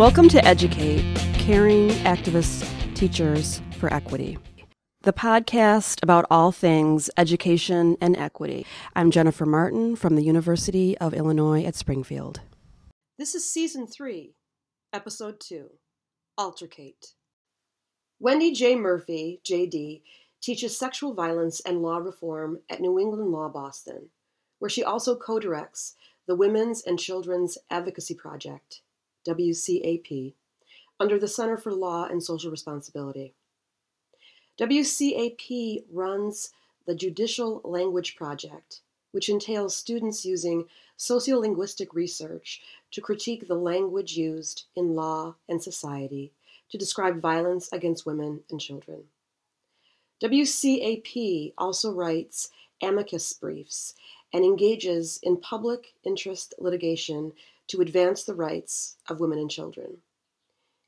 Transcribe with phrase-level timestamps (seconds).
[0.00, 4.38] Welcome to Educate, Caring Activists Teachers for Equity,
[5.02, 8.64] the podcast about all things education and equity.
[8.96, 12.40] I'm Jennifer Martin from the University of Illinois at Springfield.
[13.18, 14.32] This is Season 3,
[14.94, 15.68] Episode 2
[16.38, 17.12] Altercate.
[18.18, 18.76] Wendy J.
[18.76, 20.00] Murphy, JD,
[20.40, 24.08] teaches sexual violence and law reform at New England Law Boston,
[24.60, 25.94] where she also co directs
[26.26, 28.80] the Women's and Children's Advocacy Project,
[29.26, 30.34] WCAP,
[30.98, 33.34] under the Center for Law and Social Responsibility.
[34.58, 36.50] WCAP runs
[36.86, 38.80] the Judicial Language Project,
[39.12, 40.66] which entails students using
[40.98, 46.32] sociolinguistic research to critique the language used in law and society
[46.70, 49.04] to describe violence against women and children.
[50.22, 52.50] WCAP also writes
[52.82, 53.94] amicus briefs
[54.32, 57.32] and engages in public interest litigation
[57.70, 59.98] to advance the rights of women and children.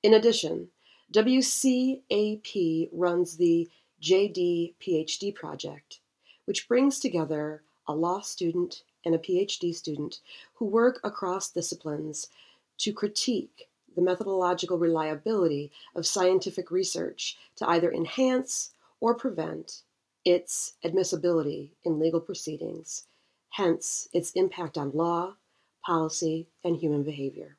[0.03, 0.69] In addition,
[1.12, 3.69] WCAP runs the
[4.03, 6.01] JD PhD project,
[6.45, 10.19] which brings together a law student and a PhD student
[10.55, 12.29] who work across disciplines
[12.79, 19.83] to critique the methodological reliability of scientific research to either enhance or prevent
[20.25, 23.05] its admissibility in legal proceedings,
[23.51, 25.34] hence its impact on law,
[25.84, 27.56] policy, and human behavior.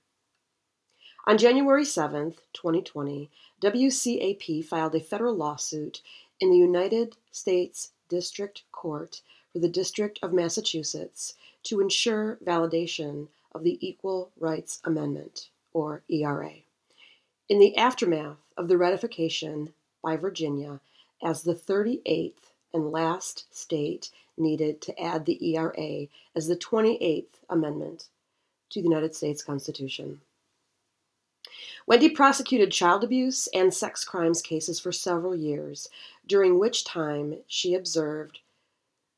[1.26, 3.30] On January 7, 2020,
[3.62, 6.02] WCAP filed a federal lawsuit
[6.40, 13.64] in the United States District Court for the District of Massachusetts to ensure validation of
[13.64, 16.56] the Equal Rights Amendment, or ERA.
[17.48, 20.82] In the aftermath of the ratification by Virginia
[21.22, 28.10] as the 38th and last state needed to add the ERA as the 28th Amendment
[28.74, 30.20] to the United States Constitution.
[31.86, 35.90] Wendy prosecuted child abuse and sex crimes cases for several years,
[36.26, 38.40] during which time she observed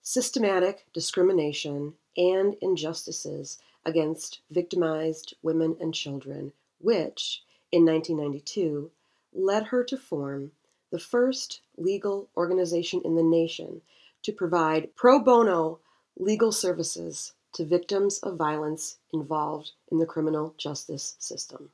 [0.02, 8.92] systematic discrimination and injustices against victimized women and children, which, in 1992,
[9.32, 10.52] led her to form
[10.92, 13.82] the first legal organization in the nation
[14.22, 15.80] to provide pro bono
[16.18, 21.70] legal services to victims of violence involved in the criminal justice system.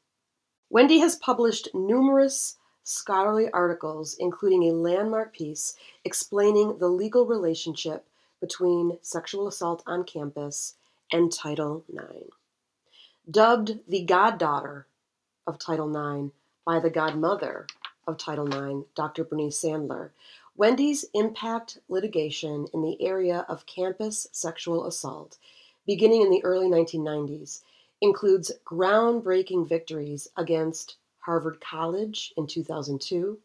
[0.70, 8.08] Wendy has published numerous scholarly articles, including a landmark piece explaining the legal relationship
[8.40, 10.76] between sexual assault on campus
[11.12, 12.30] and Title IX.
[13.30, 14.88] Dubbed the goddaughter
[15.46, 16.34] of Title IX
[16.66, 17.68] by the godmother
[18.08, 19.24] of Title IX, Dr.
[19.24, 20.10] Bernice Sandler,
[20.56, 25.38] Wendy's impact litigation in the area of campus sexual assault,
[25.92, 27.64] beginning in the early 1990s,
[28.00, 33.38] includes groundbreaking victories against Harvard College in 2002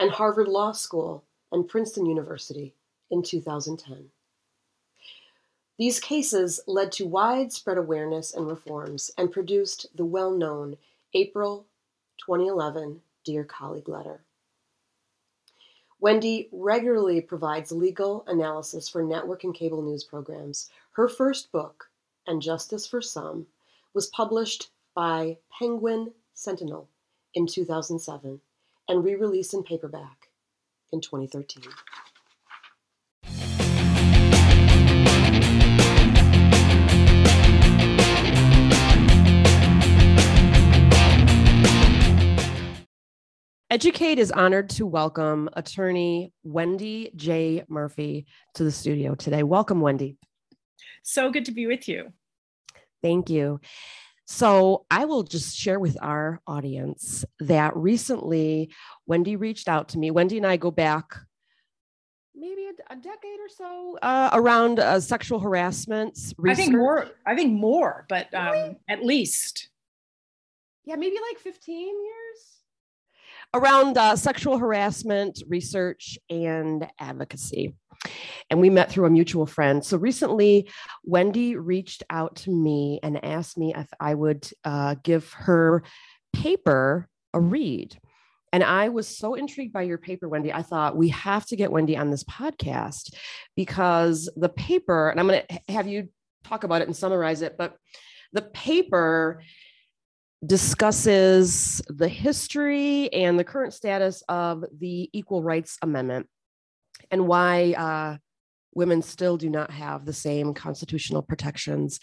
[0.00, 2.74] and Harvard Law School and Princeton University
[3.08, 4.10] in 2010.
[5.78, 10.78] These cases led to widespread awareness and reforms and produced the well known
[11.14, 11.66] April
[12.18, 14.25] 2011 Dear Colleague letter.
[15.98, 20.68] Wendy regularly provides legal analysis for network and cable news programs.
[20.92, 21.90] Her first book,
[22.26, 23.46] And Justice for Some,
[23.94, 26.88] was published by Penguin Sentinel
[27.34, 28.40] in 2007
[28.88, 30.28] and re released in paperback
[30.92, 31.62] in 2013.
[43.68, 47.64] Educate is honored to welcome attorney Wendy J.
[47.68, 49.42] Murphy to the studio today.
[49.42, 50.16] Welcome, Wendy.
[51.02, 52.12] So good to be with you.
[53.02, 53.60] Thank you.
[54.24, 58.72] So, I will just share with our audience that recently
[59.06, 60.12] Wendy reached out to me.
[60.12, 61.16] Wendy and I go back
[62.36, 66.16] maybe a, a decade or so uh, around uh, sexual harassment.
[66.38, 66.52] Research.
[66.52, 67.08] I think more.
[67.26, 68.76] I think more, but um, really?
[68.88, 69.70] at least.
[70.84, 72.55] Yeah, maybe like 15 years
[73.56, 77.74] around uh, sexual harassment research and advocacy.
[78.50, 79.84] And we met through a mutual friend.
[79.84, 80.70] So recently,
[81.04, 85.82] Wendy reached out to me and asked me if I would uh, give her
[86.32, 87.98] paper a read.
[88.52, 90.52] And I was so intrigued by your paper, Wendy.
[90.52, 93.14] I thought we have to get Wendy on this podcast
[93.56, 96.08] because the paper, and I'm going to have you
[96.44, 97.76] talk about it and summarize it, but
[98.32, 99.42] the paper
[100.44, 106.28] discusses the history and the current status of the Equal Rights Amendment
[107.10, 108.16] and why uh,
[108.74, 111.98] women still do not have the same constitutional protections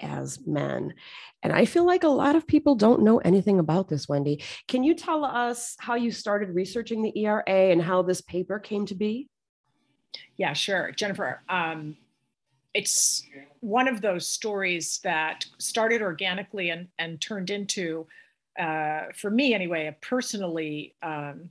[0.00, 0.94] as men.
[1.42, 4.42] And I feel like a lot of people don't know anything about this, Wendy.
[4.68, 8.84] Can you tell us how you started researching the ERA and how this paper came
[8.86, 9.28] to be?
[10.36, 10.92] Yeah, sure.
[10.92, 11.96] Jennifer, um,
[12.74, 13.22] it's
[13.66, 18.06] one of those stories that started organically and, and turned into,
[18.56, 21.50] uh, for me anyway, a personally um,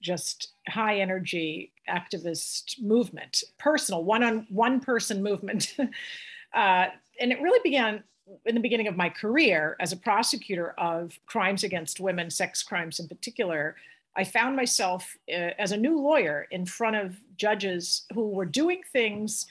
[0.00, 5.76] just high energy activist movement, personal one on one person movement.
[6.54, 6.86] uh,
[7.20, 8.02] and it really began
[8.46, 12.98] in the beginning of my career as a prosecutor of crimes against women, sex crimes
[12.98, 13.76] in particular.
[14.16, 18.80] I found myself uh, as a new lawyer in front of judges who were doing
[18.90, 19.44] things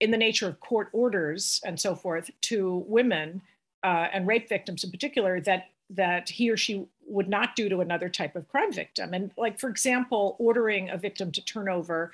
[0.00, 3.42] in the nature of court orders and so forth to women
[3.84, 7.80] uh, and rape victims in particular that that he or she would not do to
[7.80, 9.12] another type of crime victim.
[9.12, 12.12] And like, for example, ordering a victim to turn over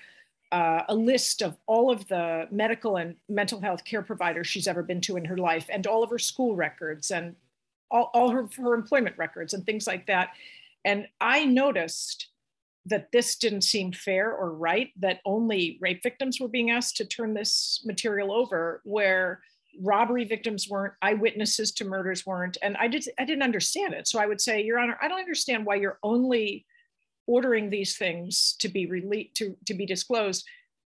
[0.50, 4.82] uh, a list of all of the medical and mental health care providers she's ever
[4.82, 7.36] been to in her life and all of her school records and
[7.90, 10.30] all, all her, her employment records and things like that.
[10.84, 12.28] And I noticed
[12.86, 17.04] that this didn't seem fair or right, that only rape victims were being asked to
[17.04, 19.40] turn this material over, where
[19.80, 22.56] robbery victims weren't, eyewitnesses to murders weren't.
[22.62, 24.08] And I, did, I didn't understand it.
[24.08, 26.64] So I would say, Your Honor, I don't understand why you're only
[27.26, 30.44] ordering these things to be released to, to be disclosed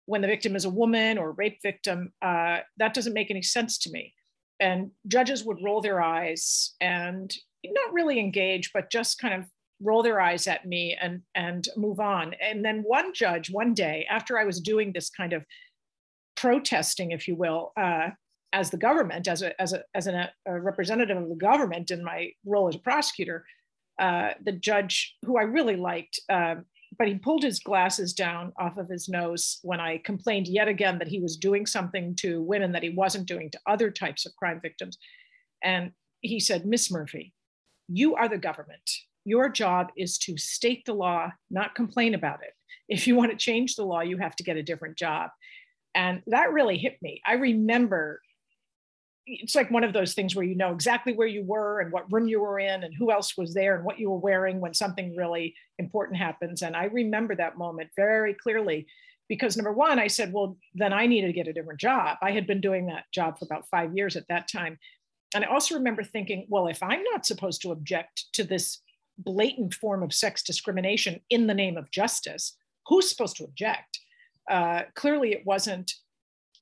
[0.06, 3.41] when the victim is a woman or a rape victim uh, that doesn't make any
[3.41, 4.13] sense to me
[4.59, 7.33] and judges would roll their eyes and
[7.65, 9.45] not really engage but just kind of
[9.81, 14.06] roll their eyes at me and and move on and then one judge one day
[14.10, 15.44] after i was doing this kind of
[16.36, 18.10] protesting if you will uh,
[18.54, 22.04] as the government as a as a as an, a representative of the government in
[22.04, 23.45] my role as a prosecutor
[24.00, 26.56] uh, the judge, who I really liked, uh,
[26.98, 31.00] but he pulled his glasses down off of his nose when I complained yet again
[31.00, 34.36] that he was doing something to women that he wasn't doing to other types of
[34.36, 34.98] crime victims.
[35.63, 35.92] And
[36.22, 37.33] he said, Miss Murphy,
[37.88, 38.89] you are the government.
[39.25, 42.54] Your job is to state the law, not complain about it.
[42.88, 45.31] If you want to change the law, you have to get a different job.
[45.95, 47.22] And that really hit me.
[47.25, 48.22] I remember
[49.27, 52.12] it's like one of those things where you know exactly where you were and what
[52.12, 54.74] room you were in and who else was there and what you were wearing when
[54.74, 56.62] something really important happens.
[56.62, 58.86] And I remember that moment very clearly
[59.27, 62.18] because number one, I said, well, then I needed to get a different job.
[62.22, 64.77] I had been doing that job for about five years at that time.
[65.33, 68.81] And I also remember thinking, well, if I'm not supposed to object to this
[69.17, 72.56] blatant form of sex discrimination in the name of justice,
[72.88, 74.00] who's supposed to object?
[74.50, 75.94] Uh, clearly, it wasn't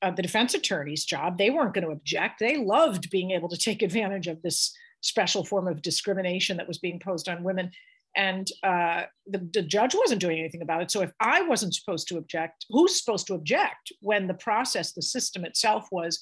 [0.02, 1.38] uh, the defense attorney's job.
[1.38, 2.40] They weren't going to object.
[2.40, 6.78] They loved being able to take advantage of this special form of discrimination that was
[6.78, 7.72] being posed on women.
[8.16, 10.92] And uh, the, the judge wasn't doing anything about it.
[10.92, 15.02] So if I wasn't supposed to object, who's supposed to object when the process, the
[15.02, 16.20] system itself was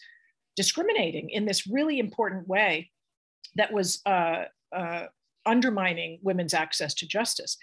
[0.55, 2.89] discriminating in this really important way
[3.55, 5.05] that was uh, uh,
[5.45, 7.57] undermining women's access to justice?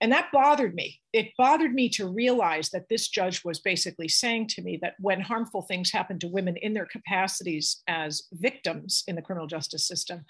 [0.00, 1.00] And that bothered me.
[1.12, 5.20] It bothered me to realize that this judge was basically saying to me that when
[5.20, 10.24] harmful things happen to women in their capacities as victims in the criminal justice system,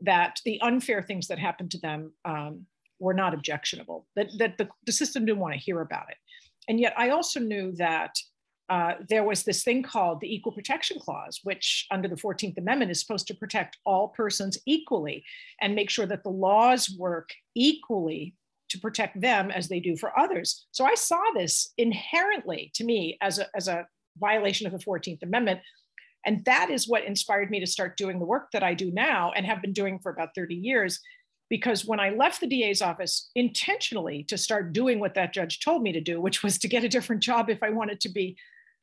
[0.00, 2.66] that the unfair things that happened to them um,
[2.98, 6.16] were not objectionable, that, that the, the system didn't want to hear about it.
[6.68, 8.16] And yet I also knew that
[8.72, 12.90] uh, there was this thing called the Equal Protection Clause, which under the 14th Amendment
[12.90, 15.26] is supposed to protect all persons equally
[15.60, 18.34] and make sure that the laws work equally
[18.70, 20.64] to protect them as they do for others.
[20.70, 23.86] So I saw this inherently to me as a, as a
[24.18, 25.60] violation of the 14th Amendment.
[26.24, 29.32] And that is what inspired me to start doing the work that I do now
[29.36, 30.98] and have been doing for about 30 years.
[31.50, 35.82] Because when I left the DA's office intentionally to start doing what that judge told
[35.82, 38.34] me to do, which was to get a different job if I wanted to be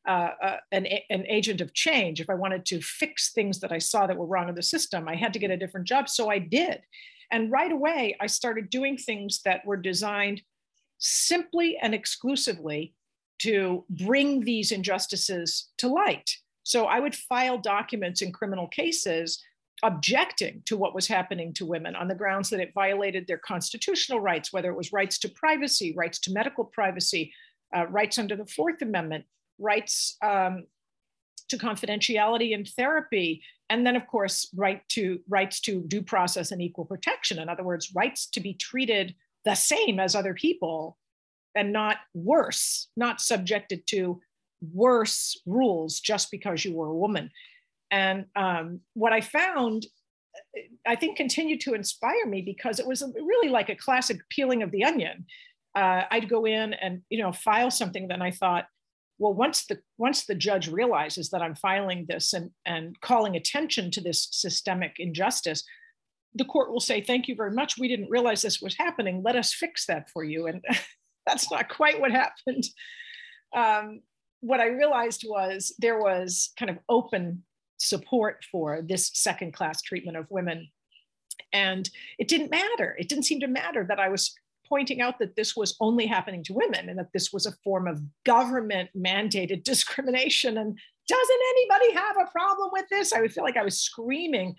[0.10, 3.78] uh, uh, an, an agent of change, if I wanted to fix things that I
[3.78, 6.10] saw that were wrong in the system, I had to get a different job.
[6.10, 6.82] So I did.
[7.32, 10.42] And right away, I started doing things that were designed
[10.98, 12.96] simply and exclusively
[13.39, 16.30] to bring these injustices to light.
[16.63, 19.39] So I would file documents in criminal cases
[19.84, 24.22] objecting to what was happening to women on the grounds that it violated their constitutional
[24.22, 27.32] rights, whether it was rights to privacy, rights to medical privacy,
[27.75, 29.24] uh, rights under the Fourth Amendment,
[29.60, 30.66] rights um,
[31.50, 36.62] to confidentiality in therapy, and then of course right to rights to due process and
[36.62, 37.39] equal protection.
[37.39, 40.98] In other words rights to be treated the same as other people
[41.56, 44.22] and not worse not subjected to
[44.74, 47.32] worse rules just because you were a woman.
[47.92, 49.88] And um, what i found
[50.88, 54.72] i think continued to inspire me because it was really like a classic peeling of
[54.72, 55.25] the onion.
[55.75, 58.66] Uh, i'd go in and you know file something then i thought
[59.20, 63.92] well, once the once the judge realizes that I'm filing this and, and calling attention
[63.92, 65.64] to this systemic injustice,
[66.34, 67.78] the court will say, Thank you very much.
[67.78, 69.22] We didn't realize this was happening.
[69.24, 70.48] Let us fix that for you.
[70.48, 70.64] And
[71.28, 72.64] that's not quite what happened.
[73.54, 74.02] Um,
[74.40, 77.44] what I realized was there was kind of open
[77.78, 80.70] support for this second class treatment of women.
[81.52, 82.96] And it didn't matter.
[82.98, 84.34] It didn't seem to matter that I was
[84.70, 87.88] pointing out that this was only happening to women and that this was a form
[87.88, 90.58] of government mandated discrimination.
[90.58, 93.12] And doesn't anybody have a problem with this?
[93.12, 94.56] I would feel like I was screaming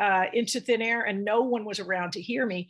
[0.00, 2.68] uh, into thin air and no one was around to hear me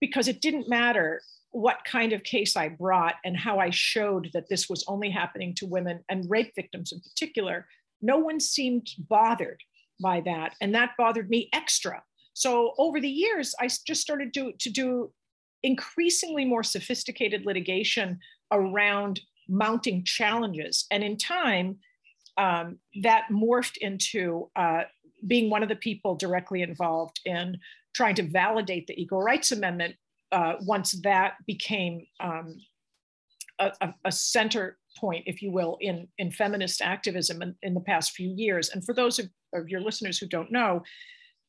[0.00, 4.48] because it didn't matter what kind of case I brought and how I showed that
[4.48, 7.66] this was only happening to women and rape victims in particular.
[8.00, 9.60] No one seemed bothered
[10.00, 10.54] by that.
[10.60, 12.02] And that bothered me extra.
[12.34, 15.12] So over the years, I just started to, to do
[15.62, 18.18] increasingly more sophisticated litigation
[18.50, 20.86] around mounting challenges.
[20.90, 21.78] And in time,
[22.36, 24.82] um, that morphed into uh,
[25.26, 27.58] being one of the people directly involved in
[27.94, 29.94] trying to validate the Equal Rights Amendment
[30.32, 32.56] uh, once that became um,
[33.58, 38.12] a, a, center point, if you will, in, in feminist activism in, in the past
[38.12, 38.70] few years.
[38.70, 40.82] And for those of, of your listeners who don't know,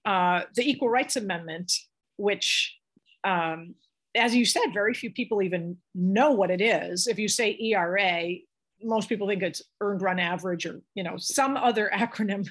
[0.06, 1.72] uh, the Equal Rights Amendment,
[2.18, 2.76] which,
[3.24, 3.76] um,
[4.16, 7.08] as you said, very few people even know what it is.
[7.08, 8.36] If you say ERA,
[8.82, 12.48] most people think it's earned run average or you know some other acronym.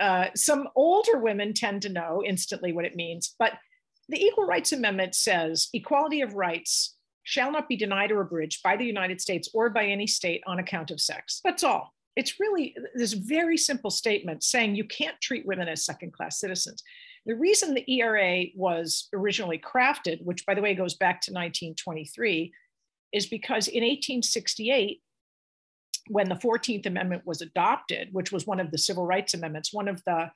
[0.00, 3.52] Uh, some older women tend to know instantly what it means, but
[4.08, 8.76] the Equal Rights Amendment says equality of rights shall not be denied or abridged by
[8.76, 11.40] the United States or by any state on account of sex.
[11.42, 11.94] That's all.
[12.16, 16.82] It's really this very simple statement saying you can't treat women as second class citizens.
[17.26, 22.52] The reason the ERA was originally crafted, which by the way goes back to 1923,
[23.12, 25.00] is because in 1868,
[26.08, 29.88] when the 14th Amendment was adopted, which was one of the civil rights amendments, one
[29.88, 30.30] of the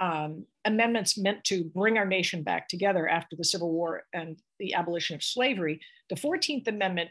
[0.00, 4.74] um, amendments meant to bring our nation back together after the Civil War and the
[4.74, 7.10] abolition of slavery, the 14th Amendment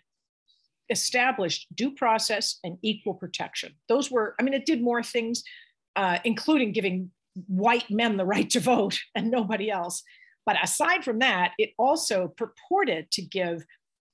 [0.89, 3.73] established due process and equal protection.
[3.87, 5.43] Those were, I mean, it did more things,
[5.95, 7.11] uh, including giving
[7.47, 10.03] white men the right to vote and nobody else.
[10.45, 13.65] But aside from that, it also purported to give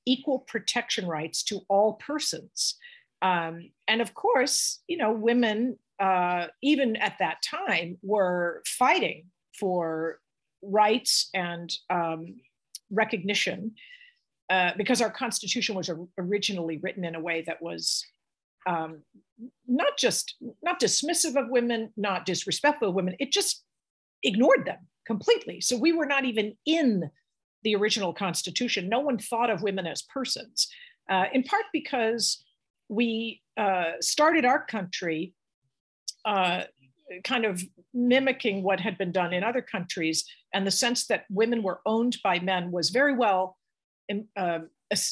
[0.05, 2.75] equal protection rights to all persons.
[3.21, 9.25] Um, and of course, you know, women uh, even at that time, were fighting
[9.59, 10.19] for
[10.61, 12.37] rights and um,
[12.89, 13.73] recognition
[14.49, 18.05] uh, because our Constitution was originally written in a way that was
[18.67, 19.01] um,
[19.67, 23.15] not just not dismissive of women, not disrespectful of women.
[23.19, 23.63] It just
[24.23, 25.61] ignored them completely.
[25.61, 27.09] So we were not even in
[27.63, 28.89] the original Constitution.
[28.89, 30.67] No one thought of women as persons,
[31.09, 32.43] uh, in part because
[32.89, 35.33] we uh, started our country
[36.25, 36.63] uh,
[37.23, 37.63] kind of
[37.93, 40.25] mimicking what had been done in other countries.
[40.53, 43.57] And the sense that women were owned by men was very well
[44.37, 44.59] uh,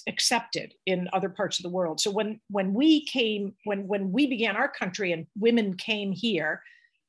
[0.08, 2.00] accepted in other parts of the world.
[2.00, 6.62] So when when we came, when when we began our country and women came here,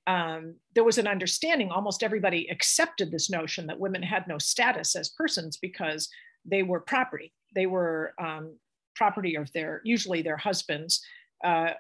[0.07, 1.71] um, there was an understanding.
[1.71, 6.09] Almost everybody accepted this notion that women had no status as persons because
[6.45, 7.33] they were property.
[7.55, 8.57] They were um,
[8.95, 11.03] property of their usually their husbands
[11.45, 11.71] uh,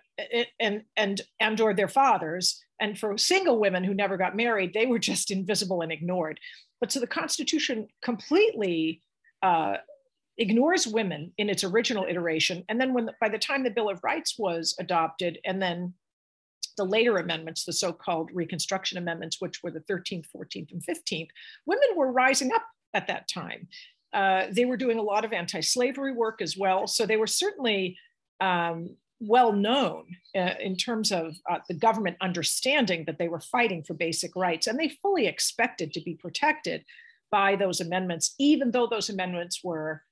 [0.60, 2.62] and and and or their fathers.
[2.80, 6.38] And for single women who never got married, they were just invisible and ignored.
[6.80, 9.02] But so the Constitution completely
[9.42, 9.78] uh,
[10.38, 12.64] ignores women in its original iteration.
[12.68, 15.94] And then when by the time the Bill of Rights was adopted, and then
[16.76, 21.28] the later amendments, the so-called Reconstruction Amendments, which were the 13th, 14th, and 15th,
[21.66, 22.64] women were rising up
[22.94, 23.68] at that time.
[24.12, 26.86] Uh, they were doing a lot of anti-slavery work as well.
[26.86, 27.98] So they were certainly
[28.40, 33.82] um, well known uh, in terms of uh, the government understanding that they were fighting
[33.82, 36.84] for basic rights, and they fully expected to be protected
[37.30, 40.02] by those amendments, even though those amendments were,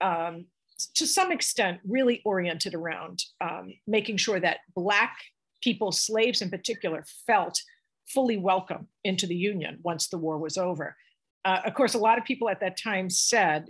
[0.00, 0.46] um,
[0.94, 5.16] to some extent, really oriented around um, making sure that Black
[5.62, 7.60] people, slaves in particular, felt
[8.06, 10.96] fully welcome into the Union once the war was over.
[11.44, 13.66] Uh, of course, a lot of people at that time said,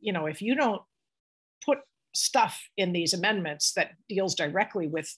[0.00, 0.82] you know, if you don't
[1.64, 1.78] put
[2.14, 5.14] stuff in these amendments that deals directly with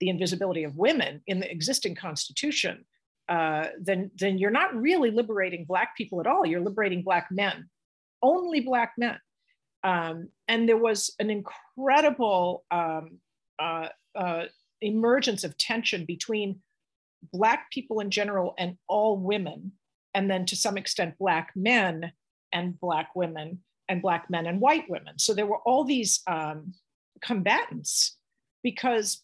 [0.00, 2.84] the invisibility of women in the existing constitution,
[3.28, 6.46] uh, then, then you're not really liberating Black people at all.
[6.46, 7.68] You're liberating Black men,
[8.22, 9.18] only Black men.
[9.86, 13.18] Um, and there was an incredible um,
[13.58, 14.44] uh, uh,
[14.80, 16.60] emergence of tension between
[17.32, 19.72] Black people in general and all women,
[20.12, 22.12] and then to some extent, Black men
[22.52, 25.18] and Black women and black men and white women.
[25.18, 26.74] So there were all these um,
[27.22, 28.16] combatants
[28.62, 29.22] because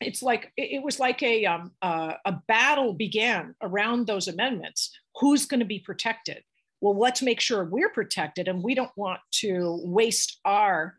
[0.00, 4.90] it's like it was like a um, uh, a battle began around those amendments.
[5.20, 6.42] Who's going to be protected?
[6.82, 10.98] Well, let's make sure we're protected, and we don't want to waste our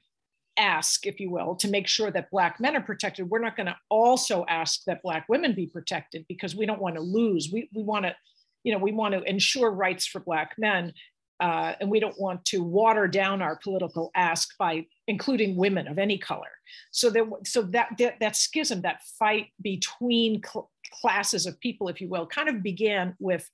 [0.58, 3.30] ask, if you will, to make sure that Black men are protected.
[3.30, 6.96] We're not going to also ask that Black women be protected because we don't want
[6.96, 7.50] to lose.
[7.52, 8.16] We we want to,
[8.64, 10.94] you know, we want to ensure rights for Black men,
[11.42, 16.00] uh, and we don't want to water down our political ask by including women of
[16.00, 16.52] any color.
[16.92, 20.72] So there, so that that, that schism, that fight between cl-
[21.02, 23.50] classes of people, if you will, kind of began with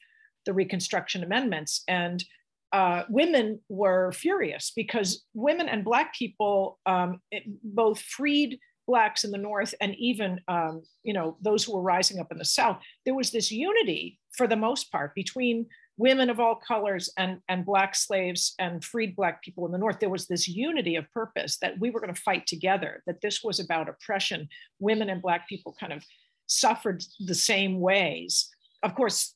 [0.45, 2.23] the Reconstruction Amendments, and
[2.71, 9.29] uh, women were furious because women and Black people, um, it, both freed blacks in
[9.29, 12.79] the north and even um, you know those who were rising up in the south
[13.05, 15.67] there was this unity for the most part between
[15.99, 19.99] women of all colors and, and black slaves and freed black people in the north.
[19.99, 23.43] There was this unity of purpose that we were going to fight together that this
[23.43, 24.47] was about oppression.
[24.79, 26.05] Women and black people kind of
[26.47, 28.49] suffered the same ways.
[28.81, 29.35] Of course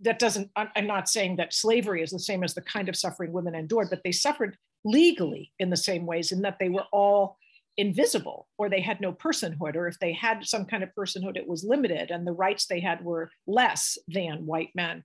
[0.00, 3.32] that doesn't i'm not saying that slavery is the same as the kind of suffering
[3.32, 7.36] women endured but they suffered legally in the same ways in that they were all
[7.76, 11.46] invisible or they had no personhood or if they had some kind of personhood it
[11.46, 15.04] was limited and the rights they had were less than white men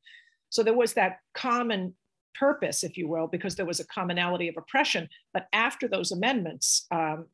[0.50, 1.95] so there was that common
[2.33, 5.09] purpose, if you will, because there was a commonality of oppression.
[5.33, 7.27] But after those amendments, um,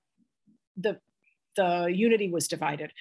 [0.78, 1.00] the,
[1.56, 2.92] the unity was divided.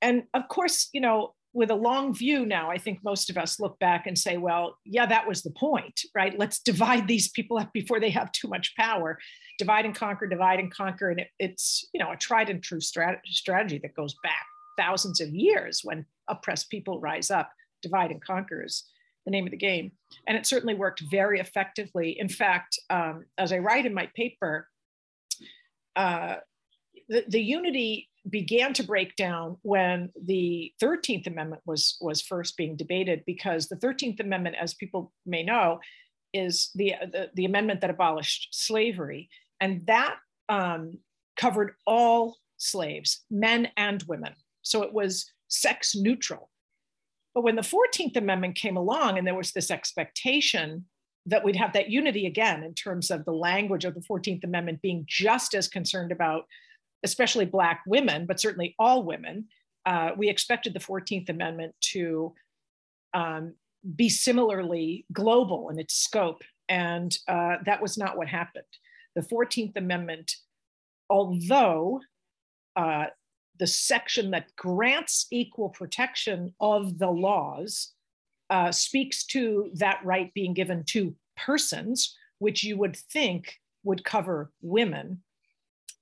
[0.00, 3.58] And of course, you know, with a long view now, I think most of us
[3.58, 6.38] look back and say, well, yeah, that was the point, right?
[6.38, 9.18] Let's divide these people up before they have too much power.
[9.58, 11.10] Divide and conquer, divide and conquer.
[11.10, 15.20] And it, it's, you know, a tried and true strat- strategy that goes back thousands
[15.20, 17.50] of years when oppressed people rise up.
[17.82, 18.84] Divide and conquer is
[19.24, 19.92] the name of the game.
[20.26, 22.16] And it certainly worked very effectively.
[22.18, 24.68] In fact, um, as I write in my paper,
[25.96, 26.36] uh,
[27.08, 32.76] the, the unity began to break down when the 13th Amendment was, was first being
[32.76, 35.80] debated, because the 13th Amendment, as people may know,
[36.32, 39.28] is the, the, the amendment that abolished slavery.
[39.60, 40.16] And that
[40.48, 40.98] um,
[41.36, 44.34] covered all slaves, men and women.
[44.62, 46.50] So it was sex neutral.
[47.34, 50.86] But when the 14th Amendment came along and there was this expectation
[51.26, 54.82] that we'd have that unity again in terms of the language of the 14th Amendment
[54.82, 56.44] being just as concerned about
[57.04, 59.46] especially Black women, but certainly all women,
[59.86, 62.34] uh, we expected the 14th Amendment to
[63.14, 63.54] um,
[63.96, 66.42] be similarly global in its scope.
[66.68, 68.64] And uh, that was not what happened.
[69.14, 70.32] The 14th Amendment,
[71.08, 72.00] although
[72.76, 73.06] uh,
[73.58, 77.92] the section that grants equal protection of the laws
[78.50, 84.52] uh, speaks to that right being given to persons, which you would think would cover
[84.60, 85.22] women,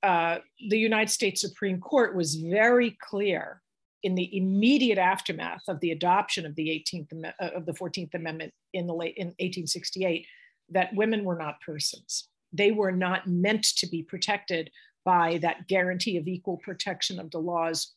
[0.06, 0.38] uh,
[0.68, 3.60] the United States Supreme Court was very clear
[4.04, 8.52] in the immediate aftermath of the adoption of the 18th uh, of the 14th Amendment
[8.72, 10.24] in the late in 1868
[10.70, 12.28] that women were not persons.
[12.52, 14.70] They were not meant to be protected
[15.04, 17.94] by that guarantee of equal protection of the laws.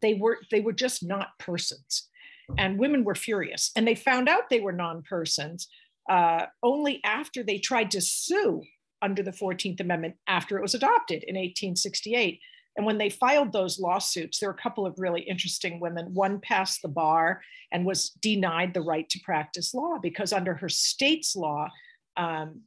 [0.00, 2.08] They were they were just not persons,
[2.56, 3.72] and women were furious.
[3.74, 5.66] And they found out they were non-persons
[6.08, 8.62] uh, only after they tried to sue
[9.02, 12.40] under the 14th Amendment after it was adopted in 1868.
[12.76, 16.14] And when they filed those lawsuits, there were a couple of really interesting women.
[16.14, 20.68] One passed the bar and was denied the right to practice law because, under her
[20.68, 21.68] state's law,
[22.16, 22.62] um,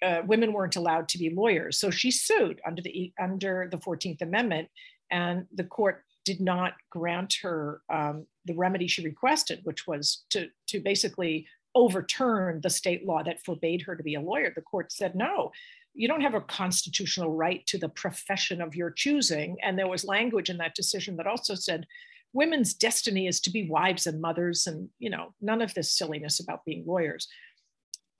[0.00, 1.78] uh, women weren't allowed to be lawyers.
[1.78, 4.68] So she sued under the under the 14th Amendment,
[5.10, 10.48] and the court did not grant her um, the remedy she requested, which was to
[10.68, 14.52] to basically overturn the state law that forbade her to be a lawyer.
[14.54, 15.52] The court said, no,
[15.94, 19.56] you don't have a constitutional right to the profession of your choosing.
[19.62, 21.86] And there was language in that decision that also said,
[22.32, 26.40] women's destiny is to be wives and mothers and you know none of this silliness
[26.40, 27.28] about being lawyers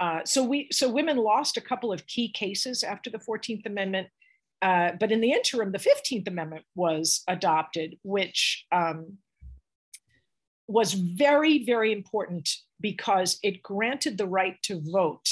[0.00, 4.08] uh, so we so women lost a couple of key cases after the 14th amendment
[4.62, 9.18] uh, but in the interim the 15th amendment was adopted which um,
[10.66, 12.48] was very very important
[12.80, 15.28] because it granted the right to vote.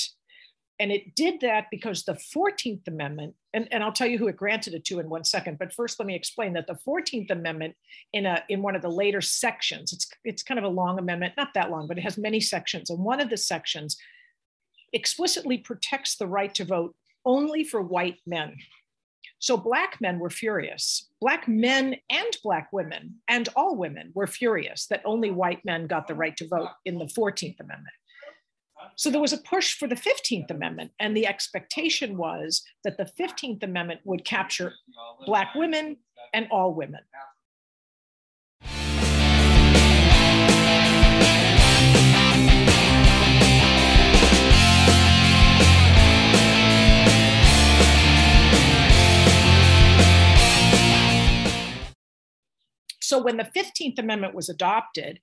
[0.80, 4.36] And it did that because the 14th Amendment, and, and I'll tell you who it
[4.36, 7.74] granted it to in one second, but first let me explain that the 14th Amendment
[8.12, 11.34] in, a, in one of the later sections, it's, it's kind of a long amendment,
[11.36, 12.90] not that long, but it has many sections.
[12.90, 13.96] And one of the sections
[14.92, 18.56] explicitly protects the right to vote only for white men.
[19.38, 21.08] So black men were furious.
[21.20, 26.08] Black men and black women and all women were furious that only white men got
[26.08, 27.94] the right to vote in the 14th Amendment.
[28.96, 33.10] So there was a push for the 15th Amendment, and the expectation was that the
[33.18, 34.72] 15th Amendment would capture
[35.26, 35.98] Black women
[36.32, 37.00] and all women.
[53.08, 55.18] So when the 15th Amendment was adopted,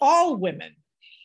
[0.00, 0.76] all women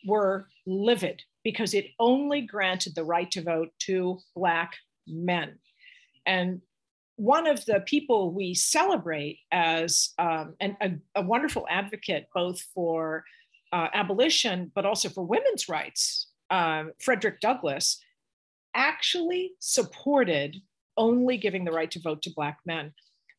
[0.04, 4.72] were livid because it only granted the right to vote to Black
[5.06, 5.56] men.
[6.26, 6.62] And
[7.14, 13.22] one of the people we celebrate as um, an, a, a, wonderful advocate both for
[13.72, 18.00] uh, abolition but also for women's rights, uh, Frederick Douglass,
[18.74, 20.56] actually supported
[20.96, 22.92] only giving the right to vote to Black men.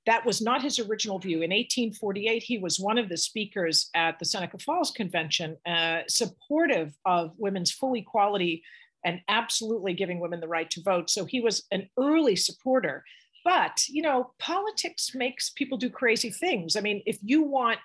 [0.05, 1.37] That was not his original view.
[1.37, 6.93] In 1848, he was one of the speakers at the Seneca Falls Convention, uh, supportive
[7.05, 8.63] of women's full equality
[9.03, 11.09] and absolutely giving women the right to vote.
[11.09, 13.03] So he was an early supporter.
[13.43, 16.75] But, you know, politics makes people do crazy things.
[16.75, 17.79] I mean, if you want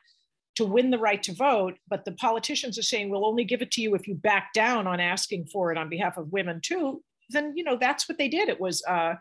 [0.57, 3.71] to win the right to vote, but the politicians are saying we'll only give it
[3.73, 7.03] to you if you back down on asking for it on behalf of women too,
[7.29, 8.49] then you know that's what they did.
[8.49, 9.15] It was uh,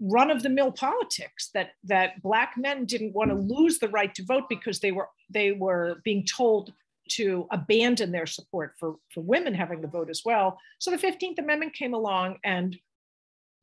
[0.00, 4.14] run of the mill politics that that black men didn't want to lose the right
[4.14, 6.72] to vote because they were they were being told
[7.08, 10.58] to abandon their support for for women having the vote as well.
[10.78, 12.76] So the 15th amendment came along and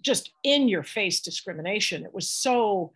[0.02, 2.04] just in your face discrimination.
[2.04, 2.93] It was so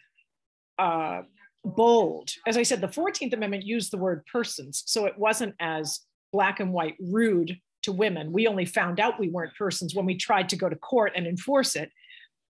[0.77, 1.21] uh,
[1.63, 2.31] bold.
[2.47, 6.59] As i said the 14th amendment used the word persons so it wasn't as black
[6.59, 8.31] and white rude to women.
[8.31, 11.27] We only found out we weren't persons when we tried to go to court and
[11.27, 11.91] enforce it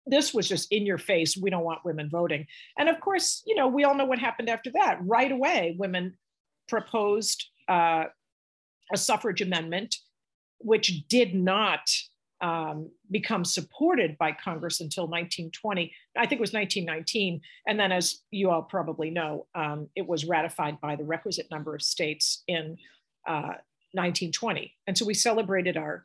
[0.05, 1.37] this was just in your face.
[1.37, 2.45] We don't want women voting.
[2.77, 4.99] And of course, you know, we all know what happened after that.
[5.01, 6.17] Right away, women
[6.67, 8.05] proposed uh,
[8.91, 9.95] a suffrage amendment,
[10.59, 11.89] which did not
[12.41, 15.93] um, become supported by Congress until 1920.
[16.17, 17.39] I think it was 1919.
[17.67, 21.73] And then, as you all probably know, um, it was ratified by the requisite number
[21.73, 22.77] of states in
[23.25, 23.55] uh,
[23.93, 24.73] 1920.
[24.87, 26.03] And so we celebrated our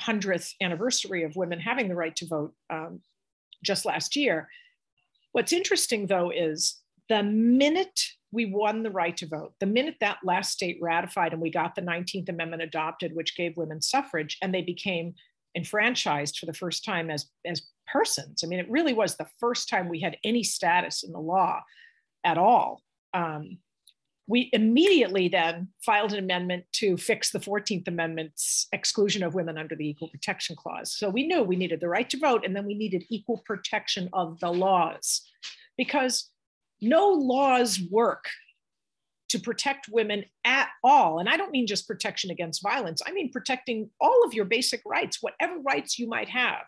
[0.00, 3.00] 100th anniversary of women having the right to vote um,
[3.64, 4.48] just last year.
[5.32, 8.00] What's interesting, though, is the minute
[8.32, 11.74] we won the right to vote, the minute that last state ratified and we got
[11.74, 15.14] the 19th Amendment adopted, which gave women suffrage, and they became
[15.56, 18.42] enfranchised for the first time as, as persons.
[18.44, 21.62] I mean, it really was the first time we had any status in the law
[22.24, 22.82] at all.
[23.14, 23.58] Um,
[24.28, 29.76] we immediately then filed an amendment to fix the 14th Amendment's exclusion of women under
[29.76, 30.92] the Equal Protection Clause.
[30.96, 34.08] So we knew we needed the right to vote, and then we needed equal protection
[34.12, 35.22] of the laws
[35.76, 36.30] because
[36.80, 38.26] no laws work
[39.28, 41.18] to protect women at all.
[41.18, 44.82] And I don't mean just protection against violence, I mean protecting all of your basic
[44.84, 46.64] rights, whatever rights you might have.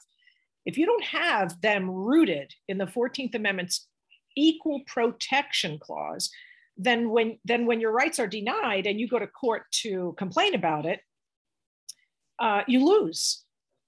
[0.64, 3.88] If you don't have them rooted in the 14th Amendment's
[4.36, 6.30] equal protection clause,
[6.78, 10.54] then when then when your rights are denied and you go to court to complain
[10.54, 11.00] about it,
[12.38, 13.44] uh, you lose.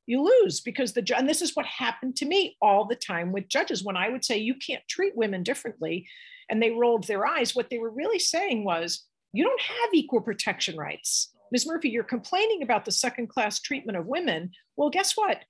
[0.07, 3.49] You lose because the and this is what happened to me all the time with
[3.49, 6.09] judges when I would say you can't treat women differently,
[6.49, 7.55] and they rolled their eyes.
[7.55, 11.31] What they were really saying was you don't have equal protection rights.
[11.53, 11.67] Ms.
[11.67, 14.51] Murphy, you're complaining about the second class treatment of women.
[14.77, 15.45] Well, guess what?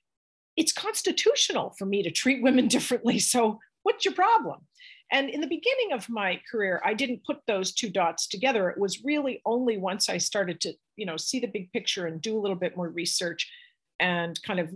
[0.57, 3.19] It's constitutional for me to treat women differently.
[3.19, 4.67] So, what's your problem?
[5.13, 8.71] And in the beginning of my career, I didn't put those two dots together.
[8.71, 12.21] It was really only once I started to, you know, see the big picture and
[12.21, 13.51] do a little bit more research
[13.99, 14.71] and kind of,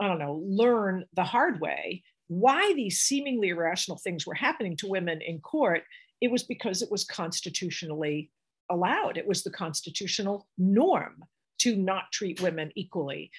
[0.00, 4.86] I don't know, learn the hard way why these seemingly irrational things were happening to
[4.86, 5.82] women in court.
[6.20, 8.30] It was because it was constitutionally
[8.70, 9.18] allowed.
[9.18, 11.24] It was the constitutional norm
[11.58, 13.30] to not treat women equally.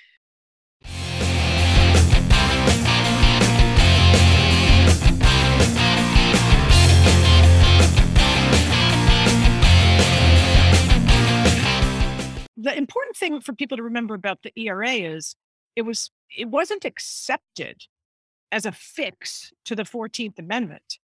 [12.63, 15.36] The important thing for people to remember about the ERA is
[15.76, 17.84] it was it wasn't accepted
[18.52, 20.99] as a fix to the 14th Amendment.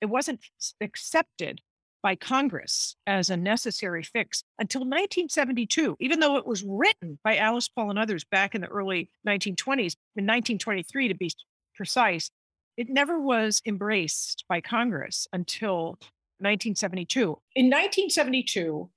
[0.00, 0.40] It wasn't
[0.80, 1.60] accepted
[2.02, 7.68] by Congress as a necessary fix until 1972, even though it was written by Alice
[7.68, 11.30] Paul and others back in the early 1920s, in 1923 to be
[11.74, 12.30] precise.
[12.76, 15.98] It never was embraced by Congress until
[16.38, 17.20] 1972.
[17.54, 18.90] In 1972,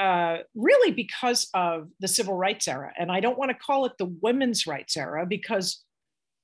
[0.00, 2.90] uh, really because of the civil rights era.
[2.98, 5.84] And I don't want to call it the women's rights era because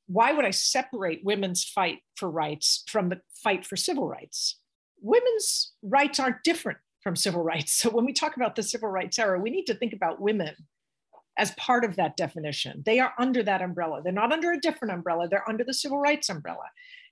[0.09, 4.61] why would I separate women's fight for rights from the fight for civil rights?
[5.01, 7.73] Women's rights aren't different from civil rights.
[7.73, 10.55] So when we talk about the civil rights era, we need to think about women
[11.39, 12.83] as part of that definition.
[12.85, 14.03] They are under that umbrella.
[14.03, 16.65] They're not under a different umbrella, they're under the civil rights umbrella.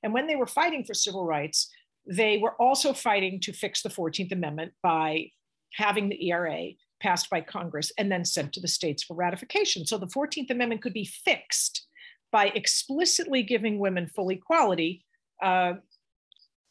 [0.03, 1.71] And when they were fighting for civil rights,
[2.07, 5.31] they were also fighting to fix the 14th Amendment by
[5.77, 9.87] having the ERA passed by Congress and then sent to the states for ratification.
[9.87, 11.87] So the 14th Amendment could be fixed
[12.33, 15.05] by explicitly giving women full equality
[15.43, 15.75] uh,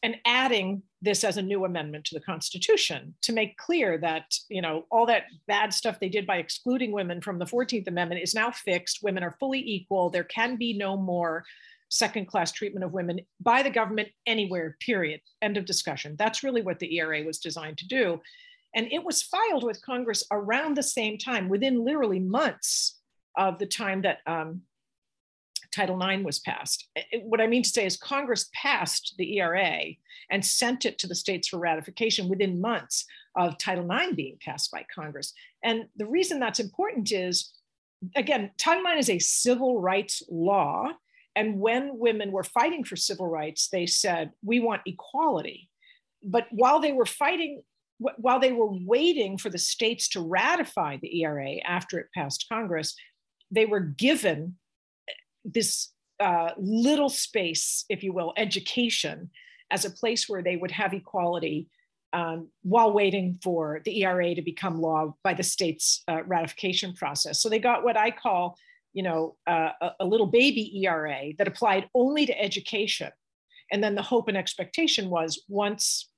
[0.02, 4.62] and adding this as a new amendment to the Constitution to make clear that you
[4.62, 8.36] know all that bad stuff they did by excluding women from the 14th Amendment is
[8.36, 9.04] now fixed.
[9.04, 10.10] Women are fully equal.
[10.10, 11.46] There can be no more
[11.90, 15.22] second class treatment of women by the government anywhere, period.
[15.42, 16.16] End of discussion.
[16.18, 18.20] That's really what the ERA was designed to do.
[18.76, 23.00] And it was filed with Congress around the same time, within literally months
[23.38, 24.62] of the time that um,
[25.72, 26.88] Title IX was passed.
[26.96, 29.82] It, what I mean to say is Congress passed the ERA
[30.30, 33.06] and sent it to the states for ratification within months
[33.36, 35.34] of Title IX being passed by Congress.
[35.64, 37.54] And the reason that's important is,
[38.16, 40.90] again, Title IX is a civil rights law.
[41.36, 45.70] And when women were fighting for civil rights, they said, we want equality.
[46.24, 47.64] But while they were fighting,
[48.18, 52.96] while they were waiting for the states to ratify the ERA after it passed Congress,
[53.52, 54.56] they were given
[55.46, 55.90] this
[56.20, 59.30] uh, little space, if you will, education
[59.72, 61.68] as a place where they would have equality
[62.14, 67.42] um, while waiting for the ERA to become law by the state's uh, ratification process.
[67.42, 68.56] So they got what I call,
[68.94, 73.12] you know, uh, a, a little baby ERA that applied only to education.
[73.72, 76.10] And then the hope and expectation was once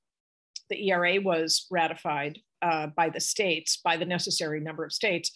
[0.70, 5.32] the ERA was ratified uh, by the states, by the necessary number of states,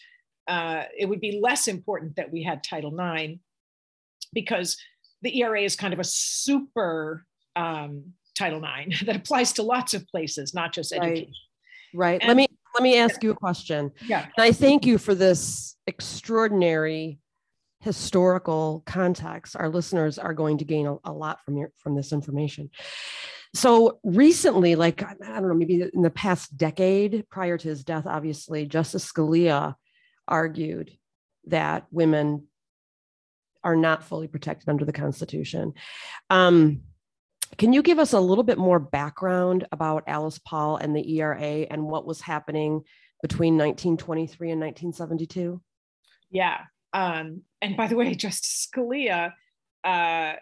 [0.48, 3.40] uh, it would be less important that we had Title IX
[4.34, 4.78] because
[5.22, 10.08] the ERA is kind of a super um, Title IX that applies to lots of
[10.08, 11.34] places, not just education.
[11.94, 12.22] Right.
[12.22, 12.28] right.
[12.28, 13.92] let me let me ask you a question.
[14.06, 14.28] Yeah.
[14.38, 17.20] And I thank you for this extraordinary
[17.82, 19.56] historical context.
[19.56, 22.70] Our listeners are going to gain a, a lot from your from this information.
[23.54, 28.06] So recently, like I don't know, maybe in the past decade prior to his death,
[28.06, 29.76] obviously, Justice Scalia
[30.28, 30.92] argued
[31.48, 32.48] that women
[33.64, 35.74] are not fully protected under the Constitution.
[36.30, 36.82] Um,
[37.58, 41.42] can you give us a little bit more background about Alice Paul and the ERA
[41.42, 42.84] and what was happening
[43.22, 45.62] between 1923 and 1972?
[46.30, 46.60] Yeah.
[46.94, 49.34] Um, and by the way, Justice Scalia
[49.84, 50.34] uh,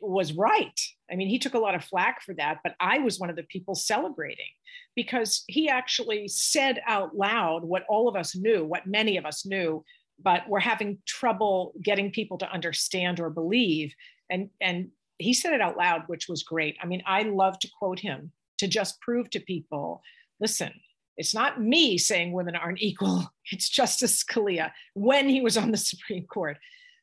[0.00, 0.80] was right.
[1.10, 3.36] I mean, he took a lot of flack for that, but I was one of
[3.36, 4.50] the people celebrating
[4.96, 9.46] because he actually said out loud what all of us knew, what many of us
[9.46, 9.84] knew,
[10.22, 13.94] but we're having trouble getting people to understand or believe.
[14.30, 16.76] And, and he said it out loud, which was great.
[16.82, 20.02] I mean, I love to quote him to just prove to people
[20.42, 20.72] listen,
[21.16, 25.76] it's not me saying women aren't equal, it's Justice Scalia when he was on the
[25.92, 26.58] Supreme Court.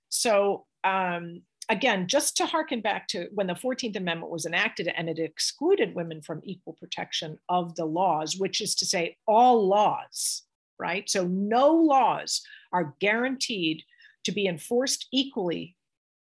[0.09, 5.07] So, um, again, just to harken back to when the 14th Amendment was enacted and
[5.07, 10.43] it excluded women from equal protection of the laws, which is to say, all laws,
[10.79, 11.09] right?
[11.09, 12.41] So, no laws
[12.73, 13.83] are guaranteed
[14.25, 15.75] to be enforced equally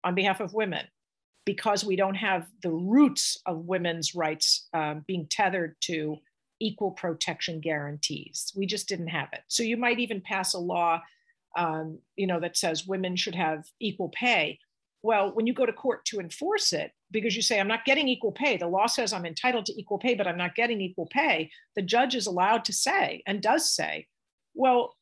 [0.04, 0.86] on behalf of women
[1.44, 6.16] because we don't have the roots of women's rights um, being tethered to
[6.60, 8.52] equal protection guarantees.
[8.56, 9.40] We just didn't have it.
[9.48, 11.02] So you might even pass a law,
[11.56, 14.58] um, you know, that says women should have equal pay.
[15.04, 18.08] Well, when you go to court to enforce it, because you say, I'm not getting
[18.08, 21.04] equal pay, the law says I'm entitled to equal pay, but I'm not getting equal
[21.12, 24.06] pay, the judge is allowed to say and does say,
[24.54, 24.96] well,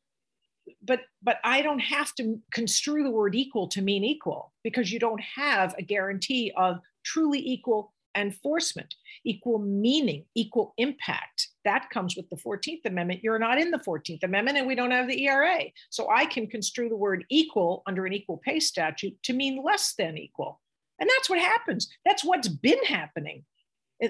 [0.80, 5.00] but but i don't have to construe the word equal to mean equal because you
[5.00, 8.94] don't have a guarantee of truly equal enforcement
[9.24, 11.48] equal meaning equal impact.
[11.64, 13.20] That comes with the 14th amendment.
[13.22, 15.58] You're not in the 14th amendment and we don't have the era
[15.90, 19.94] so i can construe the word equal under an equal pay statute to mean less
[19.96, 20.60] than equal.
[21.00, 21.88] And that's what happens.
[22.04, 23.44] That's what's been happening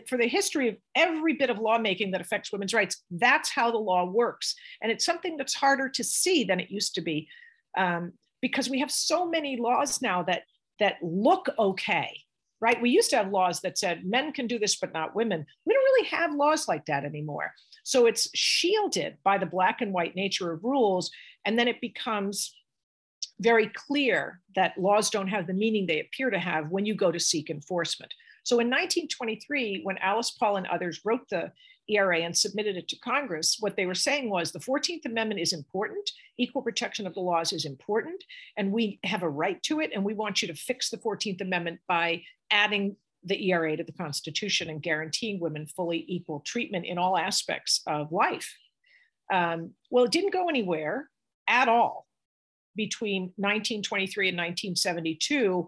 [0.08, 3.78] for the history of every bit of lawmaking that affects women's rights, that's how the
[3.78, 4.54] law works.
[4.80, 7.28] And it's something that's harder to see than it used to be
[7.76, 10.42] um, because we have so many laws now that,
[10.80, 12.20] that look okay,
[12.62, 12.80] right?
[12.80, 15.44] We used to have laws that said men can do this, but not women.
[15.66, 17.52] We don't really have laws like that anymore.
[17.82, 21.10] So it's shielded by the black and white nature of rules.
[21.44, 22.54] And then it becomes
[23.40, 27.10] very clear that laws don't have the meaning they appear to have when you go
[27.10, 28.14] to seek enforcement.
[28.44, 31.50] So in 1923, when Alice Paul and others wrote the
[31.88, 35.52] ERA and submitted it to Congress, what they were saying was the 14th Amendment is
[35.52, 38.22] important, equal protection of the laws is important,
[38.56, 39.90] and we have a right to it.
[39.94, 42.22] And we want you to fix the 14th Amendment by
[42.52, 47.82] adding the ERA to the Constitution and guaranteeing women fully equal treatment in all aspects
[47.86, 48.56] of life.
[49.32, 51.08] Um, well, it didn't go anywhere
[51.48, 52.06] at all
[52.76, 55.66] between 1923 and 1972.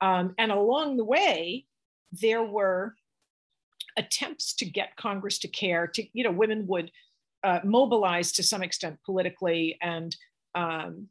[0.00, 1.66] Um, and along the way,
[2.12, 2.94] there were
[3.96, 5.86] attempts to get Congress to care.
[5.86, 6.90] To you know, women would
[7.42, 10.14] uh, mobilize to some extent politically, and
[10.54, 11.08] um,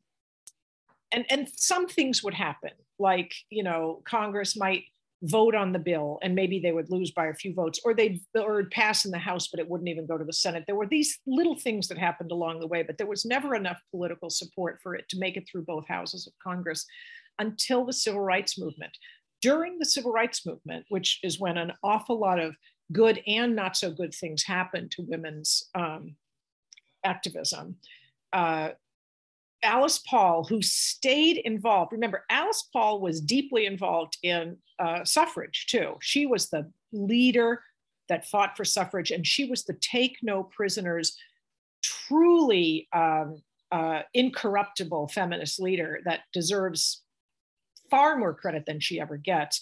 [1.11, 4.83] and and some things would happen, like you know, Congress might
[5.23, 8.19] vote on the bill and maybe they would lose by a few votes or they'd
[8.35, 10.65] or pass in the house but it wouldn't even go to the senate.
[10.67, 13.79] There were these little things that happened along the way but there was never enough
[13.89, 16.85] political support for it to make it through both houses of congress
[17.39, 18.91] until the civil rights movement.
[19.41, 22.55] During the civil rights movement which is when an awful lot of
[22.91, 26.17] good and not so good things happened to women's um,
[27.05, 27.77] activism
[28.33, 28.69] uh,
[29.63, 31.93] Alice Paul, who stayed involved.
[31.93, 35.95] Remember, Alice Paul was deeply involved in uh, suffrage too.
[36.01, 37.61] She was the leader
[38.09, 41.17] that fought for suffrage, and she was the take no prisoners,
[41.81, 47.01] truly um, uh, incorruptible feminist leader that deserves
[47.89, 49.61] far more credit than she ever gets.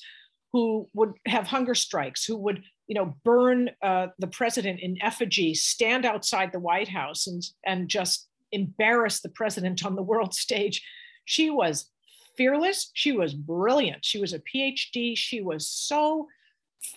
[0.54, 2.26] Who would have hunger strikes?
[2.26, 7.28] Who would you know burn uh, the president in effigy, stand outside the White House,
[7.28, 10.82] and and just embarrass the president on the world stage.
[11.26, 11.90] She was
[12.38, 12.92] fearless.
[12.94, 14.04] She was brilliant.
[14.06, 15.18] She was a PhD.
[15.18, 16.28] She was so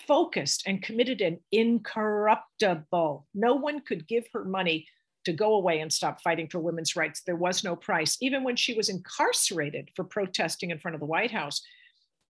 [0.07, 3.27] focused and committed and incorruptible.
[3.33, 4.87] No one could give her money
[5.25, 7.21] to go away and stop fighting for women's rights.
[7.21, 8.17] There was no price.
[8.21, 11.61] Even when she was incarcerated for protesting in front of the White House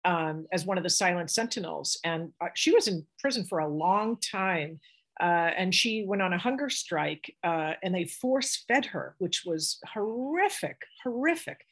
[0.04, 3.68] um, as one of the silent sentinels, and uh, she was in prison for a
[3.68, 4.80] long time.
[5.20, 9.44] Uh, and she went on a hunger strike uh, and they force fed her, which
[9.46, 11.64] was horrific, horrific.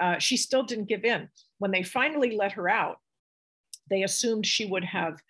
[0.00, 1.28] Uh, she still didn't give in.
[1.58, 2.98] When they finally let her out,
[3.88, 5.20] they assumed she would have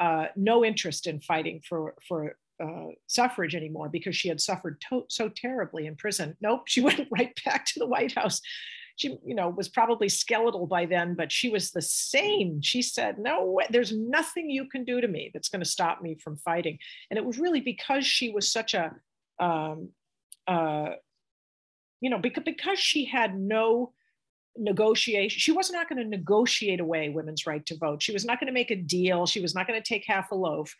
[0.00, 5.06] uh, no interest in fighting for, for uh, suffrage anymore because she had suffered to-
[5.08, 6.36] so terribly in prison.
[6.40, 8.40] Nope, she went right back to the White House
[8.96, 12.60] she you know was probably skeletal by then but she was the same.
[12.62, 16.02] She said no way, there's nothing you can do to me that's going to stop
[16.02, 16.78] me from fighting.
[17.10, 18.94] And it was really because she was such a
[19.38, 19.90] um,
[20.46, 20.90] uh,
[22.00, 23.92] you know because, because she had no
[24.56, 28.02] negotiation she was not going to negotiate away women's right to vote.
[28.02, 29.26] She was not going to make a deal.
[29.26, 30.74] She was not going to take half a loaf.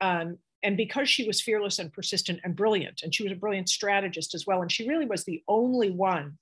[0.00, 3.68] Um, and because she was fearless and persistent and brilliant and she was a brilliant
[3.68, 6.36] strategist as well and she really was the only one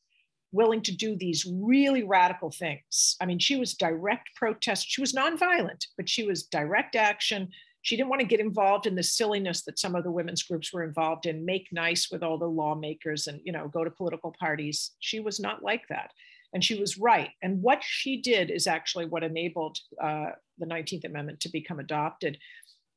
[0.53, 3.17] willing to do these really radical things.
[3.21, 4.87] I mean, she was direct protest.
[4.89, 7.49] She was nonviolent, but she was direct action.
[7.83, 10.73] She didn't want to get involved in the silliness that some of the women's groups
[10.73, 14.35] were involved in, make nice with all the lawmakers and, you know, go to political
[14.39, 14.93] parties.
[14.99, 16.11] She was not like that.
[16.53, 17.31] And she was right.
[17.43, 22.39] And what she did is actually what enabled uh, the 19th Amendment to become adopted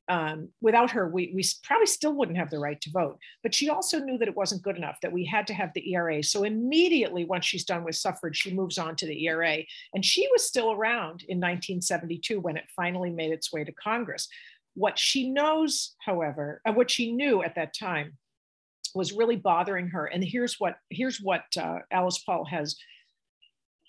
[0.09, 3.19] um, without her, we, we probably still wouldn't have the right to vote.
[3.43, 5.93] But she also knew that it wasn't good enough, that we had to have the
[5.93, 6.23] ERA.
[6.23, 9.59] So immediately, once she's done with suffrage, she moves on to the ERA.
[9.93, 14.27] And she was still around in 1972 when it finally made its way to Congress.
[14.73, 18.17] What she knows, however, uh, what she knew at that time
[18.95, 20.07] was really bothering her.
[20.07, 22.75] And here's what here's what uh, Alice Paul has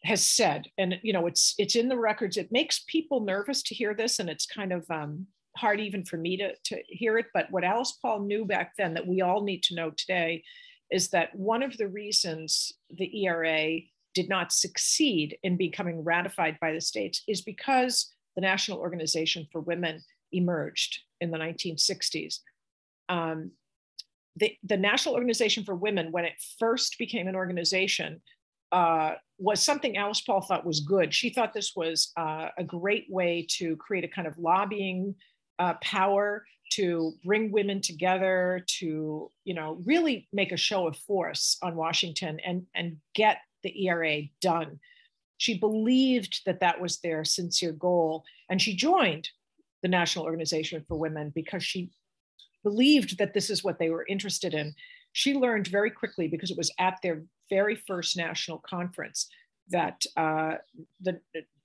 [0.05, 3.75] has said and you know it's it's in the records it makes people nervous to
[3.75, 7.27] hear this and it's kind of um, hard even for me to, to hear it.
[7.35, 10.43] But what Alice Paul knew back then that we all need to know today
[10.91, 13.81] is that one of the reasons the ERA
[14.15, 19.61] did not succeed in becoming ratified by the states is because the National Organization for
[19.61, 22.39] Women emerged in the 1960s.
[23.09, 23.53] Um,
[24.37, 28.21] the, the National Organization for Women, when it first became an organization,
[28.73, 31.13] uh, was something Alice Paul thought was good.
[31.13, 35.15] She thought this was uh, a great way to create a kind of lobbying
[35.61, 41.59] uh, power to bring women together to you know really make a show of force
[41.63, 44.81] on washington and and get the ERA done.
[45.37, 49.29] She believed that that was their sincere goal and she joined
[49.83, 51.91] the national organization for women because she
[52.63, 54.75] believed that this is what they were interested in.
[55.13, 59.29] She learned very quickly because it was at their very first national conference
[59.69, 60.57] that uh,
[61.01, 61.21] the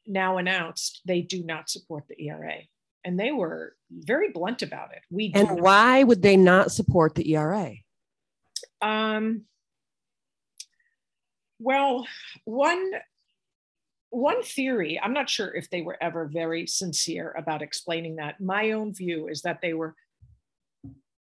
[0.08, 2.62] NOW announced they do not support the ERA
[3.06, 5.04] and they were very blunt about it.
[5.10, 7.74] We and why would they not support the ERA?
[8.82, 9.44] Um,
[11.60, 12.08] well,
[12.44, 12.92] one
[14.10, 18.40] one theory, I'm not sure if they were ever very sincere about explaining that.
[18.40, 19.94] My own view is that they were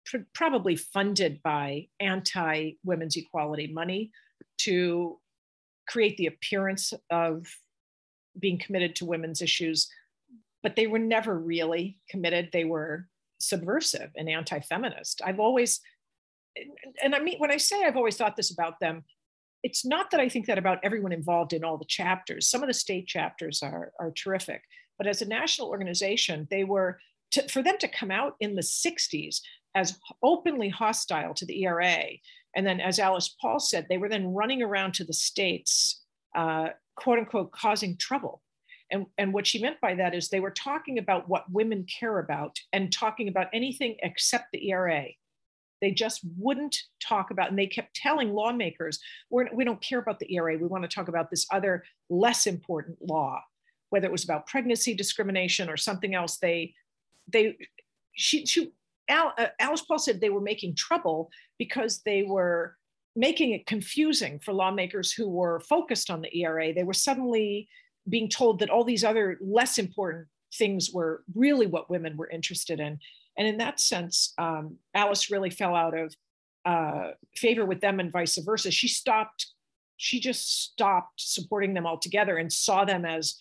[0.06, 4.10] pr- probably funded by anti women's equality money
[4.58, 5.18] to
[5.86, 7.46] create the appearance of
[8.38, 9.88] being committed to women's issues,
[10.62, 12.50] but they were never really committed.
[12.52, 13.06] They were
[13.40, 15.22] subversive and anti feminist.
[15.24, 15.80] I've always,
[17.02, 19.04] and I mean, when I say I've always thought this about them,
[19.62, 22.48] it's not that I think that about everyone involved in all the chapters.
[22.48, 24.62] Some of the state chapters are, are terrific,
[24.96, 26.98] but as a national organization, they were,
[27.32, 29.40] to, for them to come out in the 60s
[29.74, 32.04] as openly hostile to the ERA.
[32.56, 36.02] And then, as Alice Paul said, they were then running around to the states,
[36.34, 38.42] uh, quote unquote, causing trouble.
[38.90, 42.18] And, and what she meant by that is they were talking about what women care
[42.18, 45.06] about and talking about anything except the ERA.
[45.80, 48.98] They just wouldn't talk about, and they kept telling lawmakers,
[49.30, 50.58] We're, we don't care about the ERA.
[50.58, 53.42] We want to talk about this other less important law,
[53.90, 56.38] whether it was about pregnancy discrimination or something else.
[56.38, 56.74] They,
[57.30, 57.56] they,
[58.12, 58.72] she, she
[59.08, 62.76] Al, uh, Alice Paul said they were making trouble because they were
[63.16, 66.72] making it confusing for lawmakers who were focused on the ERA.
[66.72, 67.68] They were suddenly
[68.08, 72.80] being told that all these other less important things were really what women were interested
[72.80, 72.98] in.
[73.36, 76.14] And in that sense, um, Alice really fell out of
[76.64, 78.70] uh, favor with them and vice versa.
[78.70, 79.46] She stopped,
[79.96, 83.36] she just stopped supporting them altogether and saw them as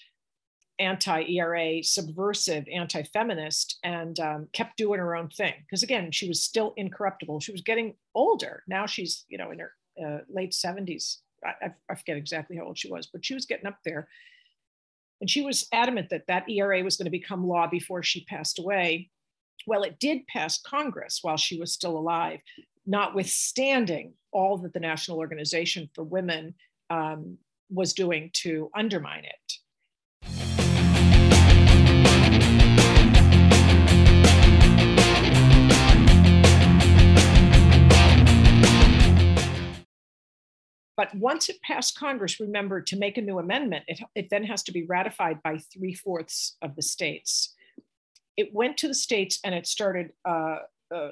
[0.80, 5.54] anti-ERA, subversive, anti-feminist, and um, kept doing her own thing.
[5.62, 7.40] Because again, she was still incorruptible.
[7.40, 8.64] She was getting older.
[8.68, 9.72] Now she's, you know, in her
[10.04, 11.18] uh, late 70s.
[11.44, 14.08] I, I, forget exactly how old she was, but she was getting up there.
[15.20, 18.60] And she was adamant that that ERA was going to become law before she passed
[18.60, 19.10] away.
[19.66, 22.42] Well, it did pass Congress while she was still alive,
[22.86, 26.56] notwithstanding all that the National Organization for Women
[26.90, 27.38] um,
[27.70, 29.54] was doing to undermine it.
[40.98, 44.64] But once it passed Congress, remember to make a new amendment, it, it then has
[44.64, 47.54] to be ratified by three fourths of the states.
[48.36, 50.58] It went to the states and it started uh,
[50.94, 51.10] uh,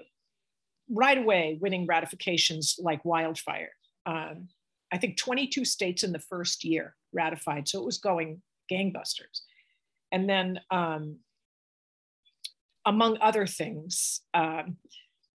[0.89, 3.71] right away winning ratifications like wildfire.
[4.07, 4.49] Um,
[4.91, 9.41] I think 22 states in the first year ratified, so it was going gangbusters.
[10.11, 11.17] And then, um,
[12.87, 14.77] among other things, um,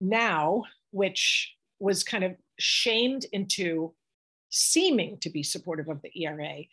[0.01, 3.93] NOW, which was kind of shamed into
[4.51, 6.65] seeming to be supportive of the ERA,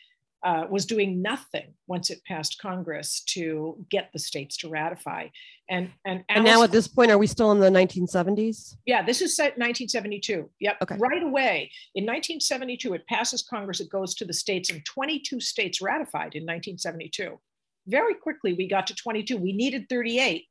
[0.43, 5.28] uh, was doing nothing once it passed Congress to get the states to ratify.
[5.69, 8.75] And and, and now at this point, are we still in the 1970s?
[8.86, 10.49] Yeah, this is 1972.
[10.59, 10.78] Yep.
[10.84, 10.97] Okay.
[10.97, 13.80] Right away in 1972, it passes Congress.
[13.80, 17.39] It goes to the states, and 22 states ratified in 1972.
[17.88, 19.38] Very quickly, we got to 22.
[19.38, 20.45] We needed 38.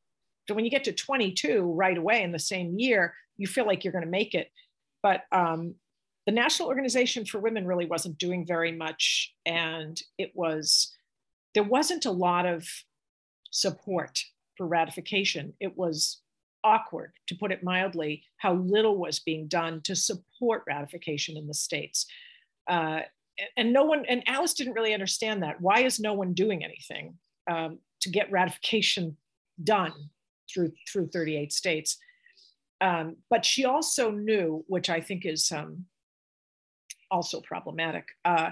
[0.49, 3.85] So when you get to 22 right away in the same year, you feel like
[3.85, 4.51] you're going to make it.
[5.03, 5.75] But um,
[6.27, 9.33] the National Organization for Women really wasn't doing very much.
[9.47, 10.93] And it was,
[11.55, 12.69] there wasn't a lot of
[13.53, 14.23] support
[14.57, 15.55] for ratification.
[15.61, 16.21] It was
[16.65, 21.55] awkward, to put it mildly, how little was being done to support ratification in the
[21.55, 22.07] states.
[22.69, 23.01] Uh,
[23.57, 25.61] and no one, and Alice didn't really understand that.
[25.61, 27.19] Why is no one doing anything
[27.49, 29.17] um, to get ratification
[29.63, 29.93] done
[30.53, 31.99] through through 38 states?
[32.81, 35.87] Um, but she also knew, which I think is um,
[37.11, 38.05] also problematic.
[38.25, 38.51] Uh,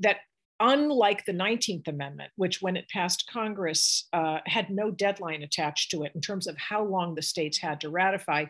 [0.00, 0.18] that
[0.60, 6.02] unlike the 19th Amendment, which when it passed Congress uh, had no deadline attached to
[6.02, 8.44] it in terms of how long the states had to ratify,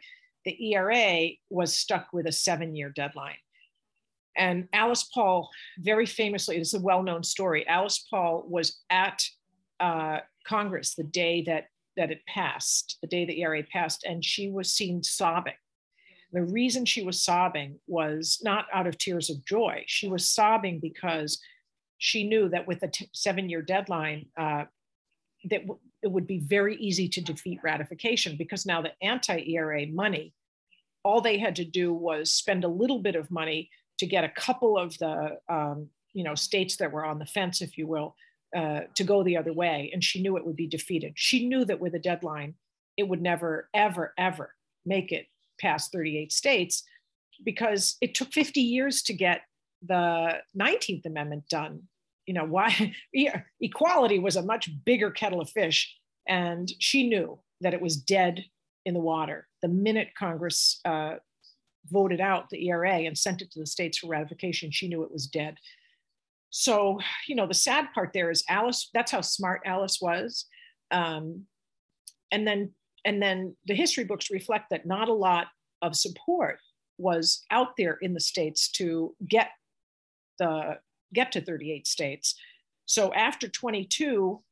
[0.44, 3.36] the ERA was stuck with a seven year deadline.
[4.36, 7.66] And Alice Paul, very famously, it's a well known story.
[7.66, 9.22] Alice Paul was at
[9.80, 11.66] uh, Congress the day that,
[11.96, 15.54] that it passed, the day the ERA passed, and she was seen sobbing
[16.32, 19.84] the reason she was sobbing was not out of tears of joy.
[19.86, 21.40] She was sobbing because
[21.98, 24.64] she knew that with a t- seven year deadline, uh,
[25.50, 29.86] that w- it would be very easy to defeat ratification because now the anti ERA
[29.86, 30.34] money,
[31.02, 34.28] all they had to do was spend a little bit of money to get a
[34.28, 38.14] couple of the um, you know states that were on the fence, if you will,
[38.54, 39.90] uh, to go the other way.
[39.92, 41.14] And she knew it would be defeated.
[41.16, 42.54] She knew that with a deadline,
[42.96, 44.54] it would never, ever, ever
[44.84, 45.26] make it
[45.60, 46.84] past 38 states
[47.44, 49.42] because it took 50 years to get
[49.82, 51.82] the 19th Amendment done.
[52.26, 52.94] You know, why
[53.60, 55.94] equality was a much bigger kettle of fish.
[56.26, 58.44] And she knew that it was dead
[58.84, 61.14] in the water the minute Congress uh,
[61.90, 64.70] voted out the ERA and sent it to the states for ratification.
[64.70, 65.56] She knew it was dead.
[66.50, 70.46] So, you know, the sad part there is Alice, that's how smart Alice was.
[70.90, 71.44] Um,
[72.30, 72.72] and then
[73.04, 75.48] and then the history books reflect that not a lot
[75.82, 76.58] of support
[76.98, 79.50] was out there in the states to get
[80.38, 80.78] the
[81.14, 82.34] get to 38 states.
[82.84, 84.42] So after 22,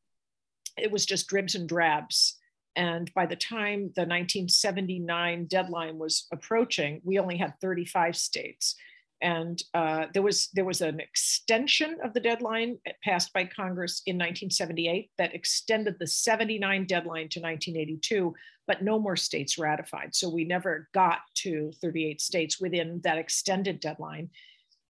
[0.76, 2.38] it was just dribs and drabs.
[2.76, 8.76] And by the time the 1979 deadline was approaching, we only had 35 states.
[9.22, 14.16] And uh, there was there was an extension of the deadline passed by Congress in
[14.16, 18.34] 1978 that extended the 79 deadline to 1982,
[18.66, 20.14] but no more states ratified.
[20.14, 24.28] So we never got to 38 states within that extended deadline.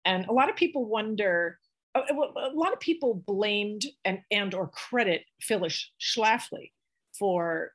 [0.06, 1.58] And a lot of people wonder,
[1.96, 6.72] uh, a lot of people blamed and, and or credit Phyllis Schlafly
[7.18, 7.72] for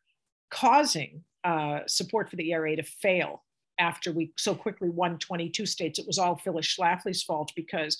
[0.50, 3.42] causing uh, support for the ERA to fail
[3.78, 5.98] after we so quickly won 22 states.
[5.98, 7.96] It was all Phyllis Schlafly's fault because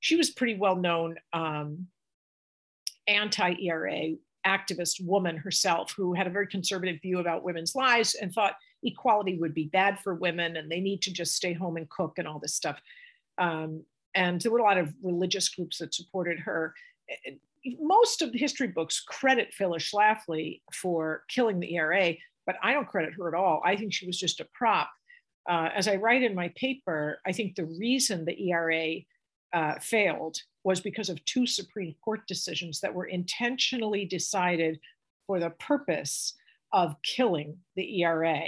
[0.00, 1.86] she was pretty well known um,
[3.06, 4.12] anti-ERA
[4.46, 9.38] activist woman herself who had a very conservative view about women's lives and thought equality
[9.38, 12.28] would be bad for women and they need to just stay home and cook and
[12.28, 12.80] all this stuff.
[13.38, 13.84] Um,
[14.14, 16.74] and there were a lot of religious groups that supported her.
[17.80, 22.14] Most of the history books credit Phyllis Schlafly for killing the ERA,
[22.46, 23.62] but I don't credit her at all.
[23.64, 24.90] I think she was just a prop.
[25.48, 28.96] Uh, as I write in my paper, I think the reason the ERA
[29.52, 34.80] uh, failed was because of two Supreme Court decisions that were intentionally decided
[35.26, 36.34] for the purpose
[36.72, 38.40] of killing the ERA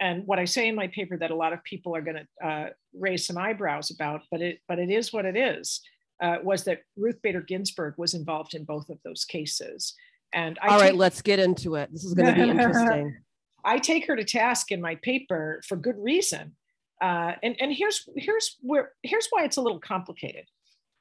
[0.00, 2.46] and what I say in my paper that a lot of people are going to
[2.46, 5.80] uh, raise some eyebrows about, but it but it is what it is,
[6.22, 9.94] uh, was that Ruth Bader Ginsburg was involved in both of those cases.
[10.32, 11.90] And I all right, let's get into it.
[11.92, 13.16] This is going to be interesting.
[13.64, 16.56] I take her to task in my paper for good reason,
[17.00, 20.46] uh, and and here's here's where here's why it's a little complicated.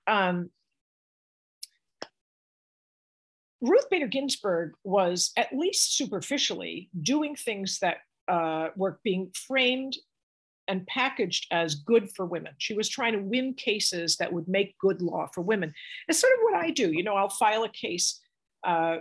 [0.08, 0.50] Um,
[3.62, 7.98] Ruth Bader Ginsburg was at least superficially doing things that
[8.28, 9.98] uh, were being framed
[10.68, 12.54] and packaged as good for women.
[12.58, 15.74] She was trying to win cases that would make good law for women.
[16.08, 16.92] It's sort of what I do.
[16.92, 18.22] You know, I'll file a case
[18.66, 18.98] uh,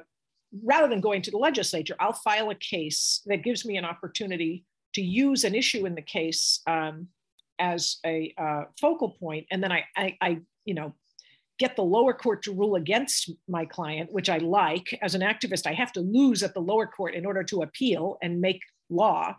[0.65, 1.97] rather than going to the legislature.
[1.99, 6.03] I'll file a case that gives me an opportunity to use an issue in the
[6.03, 7.09] case um,
[7.59, 10.95] as a uh, focal point, and then I, I, I, you know,
[11.59, 14.99] get the lower court to rule against my client, which I like.
[15.01, 18.19] As an activist, I have to lose at the lower court in order to appeal
[18.23, 19.37] and make law.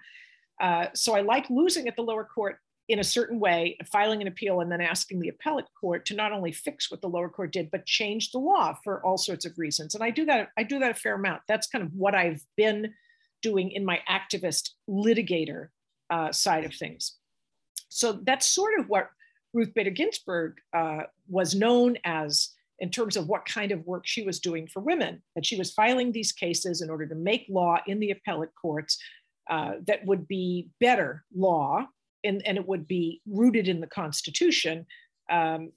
[0.62, 2.58] Uh, so I like losing at the lower court
[2.94, 6.32] in a certain way, filing an appeal, and then asking the appellate court to not
[6.32, 9.58] only fix what the lower court did, but change the law for all sorts of
[9.58, 9.96] reasons.
[9.96, 10.50] And I do that.
[10.60, 11.42] I do that a fair amount.
[11.48, 12.94] That's kind of what I've been
[13.42, 15.70] doing in my activist litigator
[16.12, 17.16] uh, side of things.
[17.90, 19.10] So that's sort of what
[19.54, 24.24] Ruth Bader Ginsburg uh, was known as in terms of what kind of work she
[24.24, 27.78] was doing for women, that she was filing these cases in order to make law
[27.88, 29.00] in the appellate courts
[29.50, 31.88] uh, that would be better law
[32.24, 34.86] and, and it would be rooted in the Constitution.
[35.30, 35.72] Um,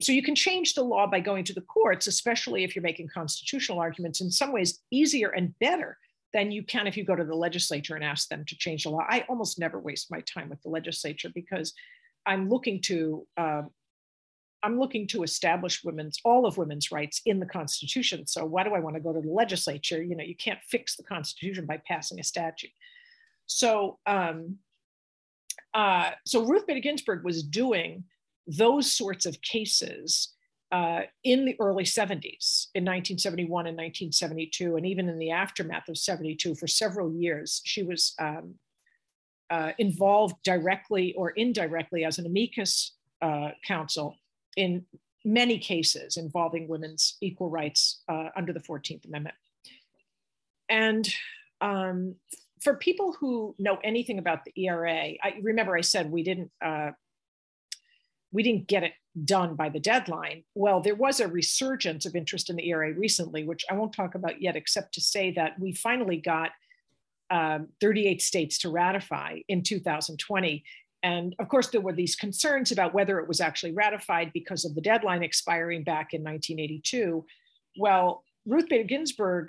[0.00, 3.08] so you can change the law by going to the courts, especially if you're making
[3.12, 5.98] constitutional arguments, in some ways easier and better
[6.32, 8.90] than you can if you go to the legislature and ask them to change the
[8.90, 9.04] law.
[9.08, 11.72] I almost never waste my time with the legislature because
[12.26, 13.70] I'm looking to um,
[14.62, 18.26] I'm looking to establish women's all of women's rights in the Constitution.
[18.26, 20.02] So why do I want to go to the legislature?
[20.02, 22.70] You know, you can't fix the Constitution by passing a statute.
[23.46, 24.58] So, um,
[25.74, 28.04] uh, so Ruth Bader Ginsburg was doing
[28.46, 30.34] those sorts of cases
[30.70, 35.96] uh, in the early 70s, in 1971 and 1972, and even in the aftermath of
[35.96, 37.62] 72 for several years.
[37.64, 38.54] She was um,
[39.50, 42.92] uh, involved directly or indirectly as an amicus
[43.22, 44.16] uh, counsel
[44.56, 44.84] in
[45.24, 49.36] many cases involving women's equal rights uh, under the 14th Amendment.
[50.68, 51.08] And
[51.60, 52.14] um,
[52.62, 56.90] for people who know anything about the ERA, I remember I said we didn't uh,
[58.32, 58.92] we didn't get it
[59.24, 60.44] done by the deadline.
[60.54, 64.14] Well, there was a resurgence of interest in the ERA recently, which I won't talk
[64.14, 66.50] about yet, except to say that we finally got
[67.30, 70.64] um, 38 states to ratify in 2020.
[71.02, 74.74] And of course, there were these concerns about whether it was actually ratified because of
[74.74, 77.24] the deadline expiring back in 1982.
[77.78, 79.48] Well, Ruth Bader Ginsburg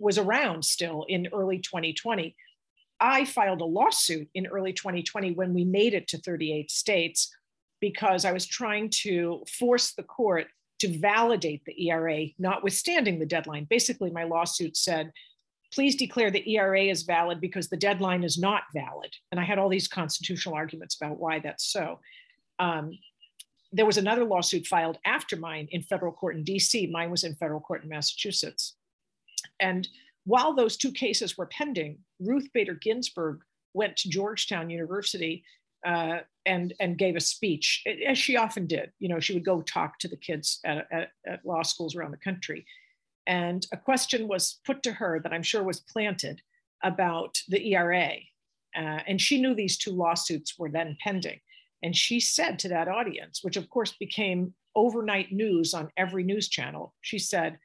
[0.00, 2.34] was around still in early 2020.
[3.00, 7.34] I filed a lawsuit in early 2020 when we made it to 38 states
[7.80, 10.48] because I was trying to force the court
[10.80, 13.66] to validate the ERA, notwithstanding the deadline.
[13.68, 15.12] Basically, my lawsuit said,
[15.72, 19.14] please declare the ERA is valid because the deadline is not valid.
[19.30, 22.00] And I had all these constitutional arguments about why that's so.
[22.58, 22.98] Um,
[23.72, 26.90] there was another lawsuit filed after mine in federal court in DC.
[26.90, 28.74] Mine was in federal court in Massachusetts.
[29.58, 29.88] And
[30.24, 33.40] while those two cases were pending, Ruth Bader Ginsburg
[33.74, 35.44] went to Georgetown University
[35.86, 38.92] uh, and and gave a speech, as she often did.
[38.98, 42.10] You know, she would go talk to the kids at, at, at law schools around
[42.10, 42.66] the country,
[43.26, 46.42] and a question was put to her that I'm sure was planted
[46.82, 48.12] about the ERA,
[48.76, 51.40] uh, and she knew these two lawsuits were then pending,
[51.82, 56.48] and she said to that audience, which of course became overnight news on every news
[56.48, 57.58] channel, she said.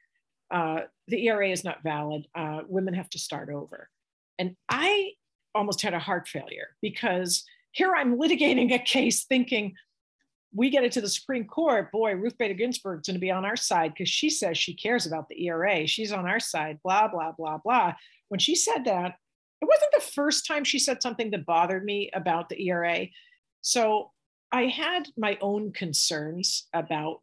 [0.50, 2.26] Uh, the ERA is not valid.
[2.34, 3.88] Uh, women have to start over.
[4.38, 5.12] And I
[5.54, 9.74] almost had a heart failure because here I'm litigating a case thinking
[10.54, 13.44] we get it to the Supreme Court, boy, Ruth Bader Ginsburg's going to be on
[13.44, 15.86] our side because she says she cares about the ERA.
[15.86, 17.94] She's on our side, blah, blah, blah, blah.
[18.28, 19.16] When she said that,
[19.60, 23.06] it wasn't the first time she said something that bothered me about the ERA.
[23.60, 24.12] So
[24.50, 27.20] I had my own concerns about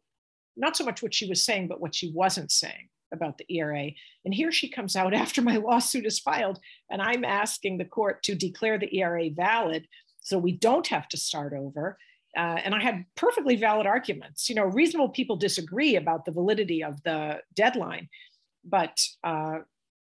[0.56, 3.90] not so much what she was saying, but what she wasn't saying about the ERA.
[4.24, 6.60] And here she comes out after my lawsuit is filed,
[6.90, 9.88] and I'm asking the court to declare the ERA valid
[10.20, 11.98] so we don't have to start over.
[12.36, 14.48] Uh, and I had perfectly valid arguments.
[14.48, 18.08] You know, reasonable people disagree about the validity of the deadline,
[18.64, 19.58] but uh,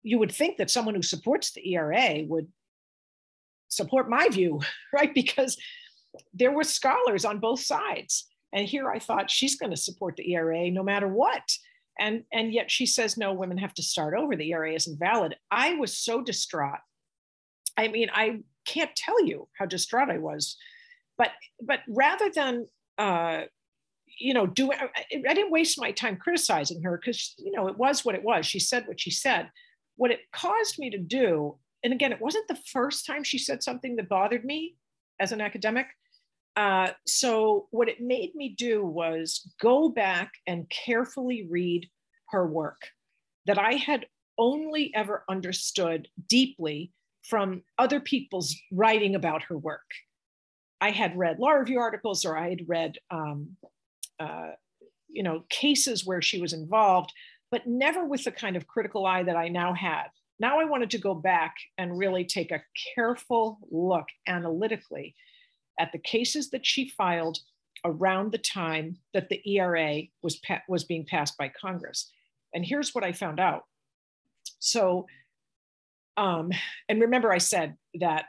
[0.02, 2.48] you would think that someone who supports the ERA would
[3.68, 4.62] support my view,
[4.94, 5.14] right?
[5.14, 5.58] Because
[6.34, 8.28] there were scholars on both sides.
[8.54, 11.44] And here I thought she's going to support the ERA no matter what.
[12.00, 14.36] And, and yet she says, no, women have to start over.
[14.36, 15.36] The ERA isn't valid.
[15.50, 16.80] I was so distraught.
[17.78, 20.58] I mean, I can't tell you how distraught I was.
[21.18, 21.32] But
[21.62, 22.68] but rather than
[22.98, 23.44] uh,
[24.20, 24.90] you know do I,
[25.28, 28.46] I didn't waste my time criticizing her because you know it was what it was.
[28.46, 29.50] She said what she said.
[29.96, 33.64] What it caused me to do, and again, it wasn't the first time she said
[33.64, 34.76] something that bothered me
[35.20, 35.88] as an academic.
[36.58, 41.88] Uh, so what it made me do was go back and carefully read
[42.30, 42.82] her work
[43.46, 44.08] that I had
[44.40, 46.92] only ever understood deeply
[47.22, 49.86] from other people's writing about her work.
[50.82, 53.56] I had read law review articles or I had read, um,
[54.20, 54.52] uh,
[55.10, 57.14] you know, cases where she was involved,
[57.52, 60.08] but never with the kind of critical eye that I now had.
[60.40, 62.64] Now I wanted to go back and really take a
[62.96, 65.14] careful look analytically
[65.80, 67.40] at the cases that she filed
[67.86, 72.12] around the time that the ERA was, pa- was being passed by Congress.
[72.54, 73.64] And here's what I found out.
[74.60, 75.06] So
[76.18, 76.52] um,
[76.90, 78.26] and remember, I said that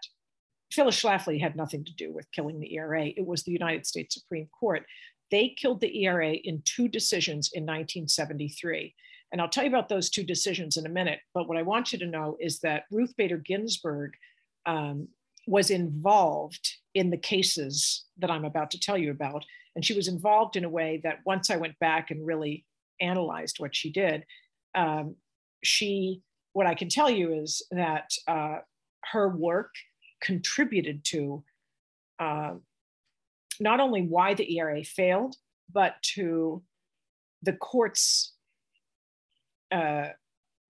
[0.71, 3.07] Phyllis Schlafly had nothing to do with killing the ERA.
[3.07, 4.85] It was the United States Supreme Court.
[5.31, 8.95] They killed the ERA in two decisions in 1973.
[9.33, 11.21] And I'll tell you about those two decisions in a minute.
[11.35, 14.13] But what I want you to know is that Ruth Bader Ginsburg
[14.67, 15.09] um,
[15.49, 19.47] was involved in the cases that I'm about to tell you about.
[19.75, 22.67] And she was involved in a way that once I went back and really
[23.01, 24.27] analyzed what she did,
[24.75, 25.17] um,
[25.65, 26.21] she
[26.53, 28.59] what I can tell you is that uh,
[29.13, 29.71] her work
[30.21, 31.43] contributed to
[32.19, 32.55] uh,
[33.59, 35.37] not only why the ERA failed,
[35.73, 36.63] but to
[37.43, 38.35] the court's
[39.71, 40.09] uh,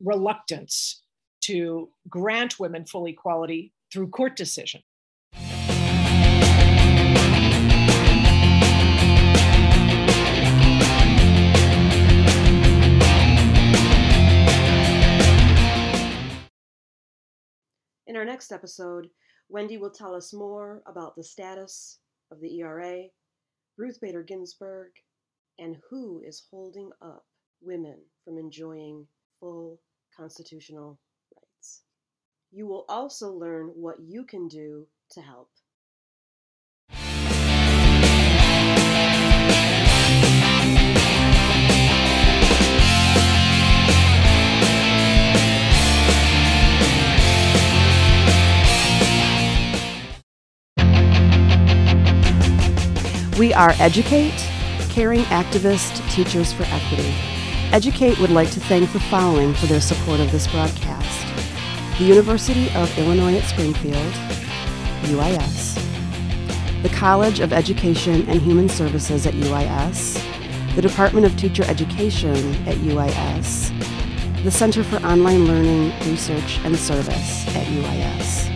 [0.01, 1.03] reluctance
[1.41, 4.82] to grant women full equality through court decision.
[18.07, 19.11] In our next episode,
[19.51, 21.99] Wendy will tell us more about the status
[22.30, 23.05] of the ERA,
[23.76, 24.89] Ruth Bader Ginsburg,
[25.59, 27.24] and who is holding up
[27.61, 29.07] women from enjoying
[29.41, 29.80] full
[30.16, 30.99] constitutional.
[32.51, 35.51] You will also learn what you can do to help.
[53.38, 57.14] We are alterCATE, Caring Activist Teachers for Equity.
[57.70, 61.47] alterCATE would like to thank the following for their support of this broadcast
[61.99, 64.12] the University of Illinois at Springfield,
[65.03, 65.74] UIS,
[66.84, 70.24] the College of Education and Human Services at UIS,
[70.76, 72.36] the Department of Teacher Education
[72.68, 73.72] at UIS,
[74.44, 78.46] the Center for Online Learning, Research, and Service at UIS.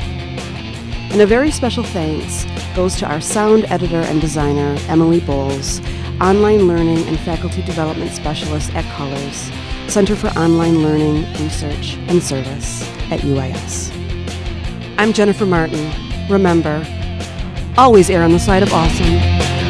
[1.10, 5.80] And a very special thanks goes to our sound editor and designer, Emily Bowles,
[6.20, 9.50] online learning and faculty development specialist at COLRS,
[9.92, 12.82] Center for Online Learning, Research, and Service
[13.12, 13.92] at UIS.
[14.96, 15.92] I'm Jennifer Martin.
[16.30, 16.82] Remember,
[17.76, 19.61] always err on the side of awesome.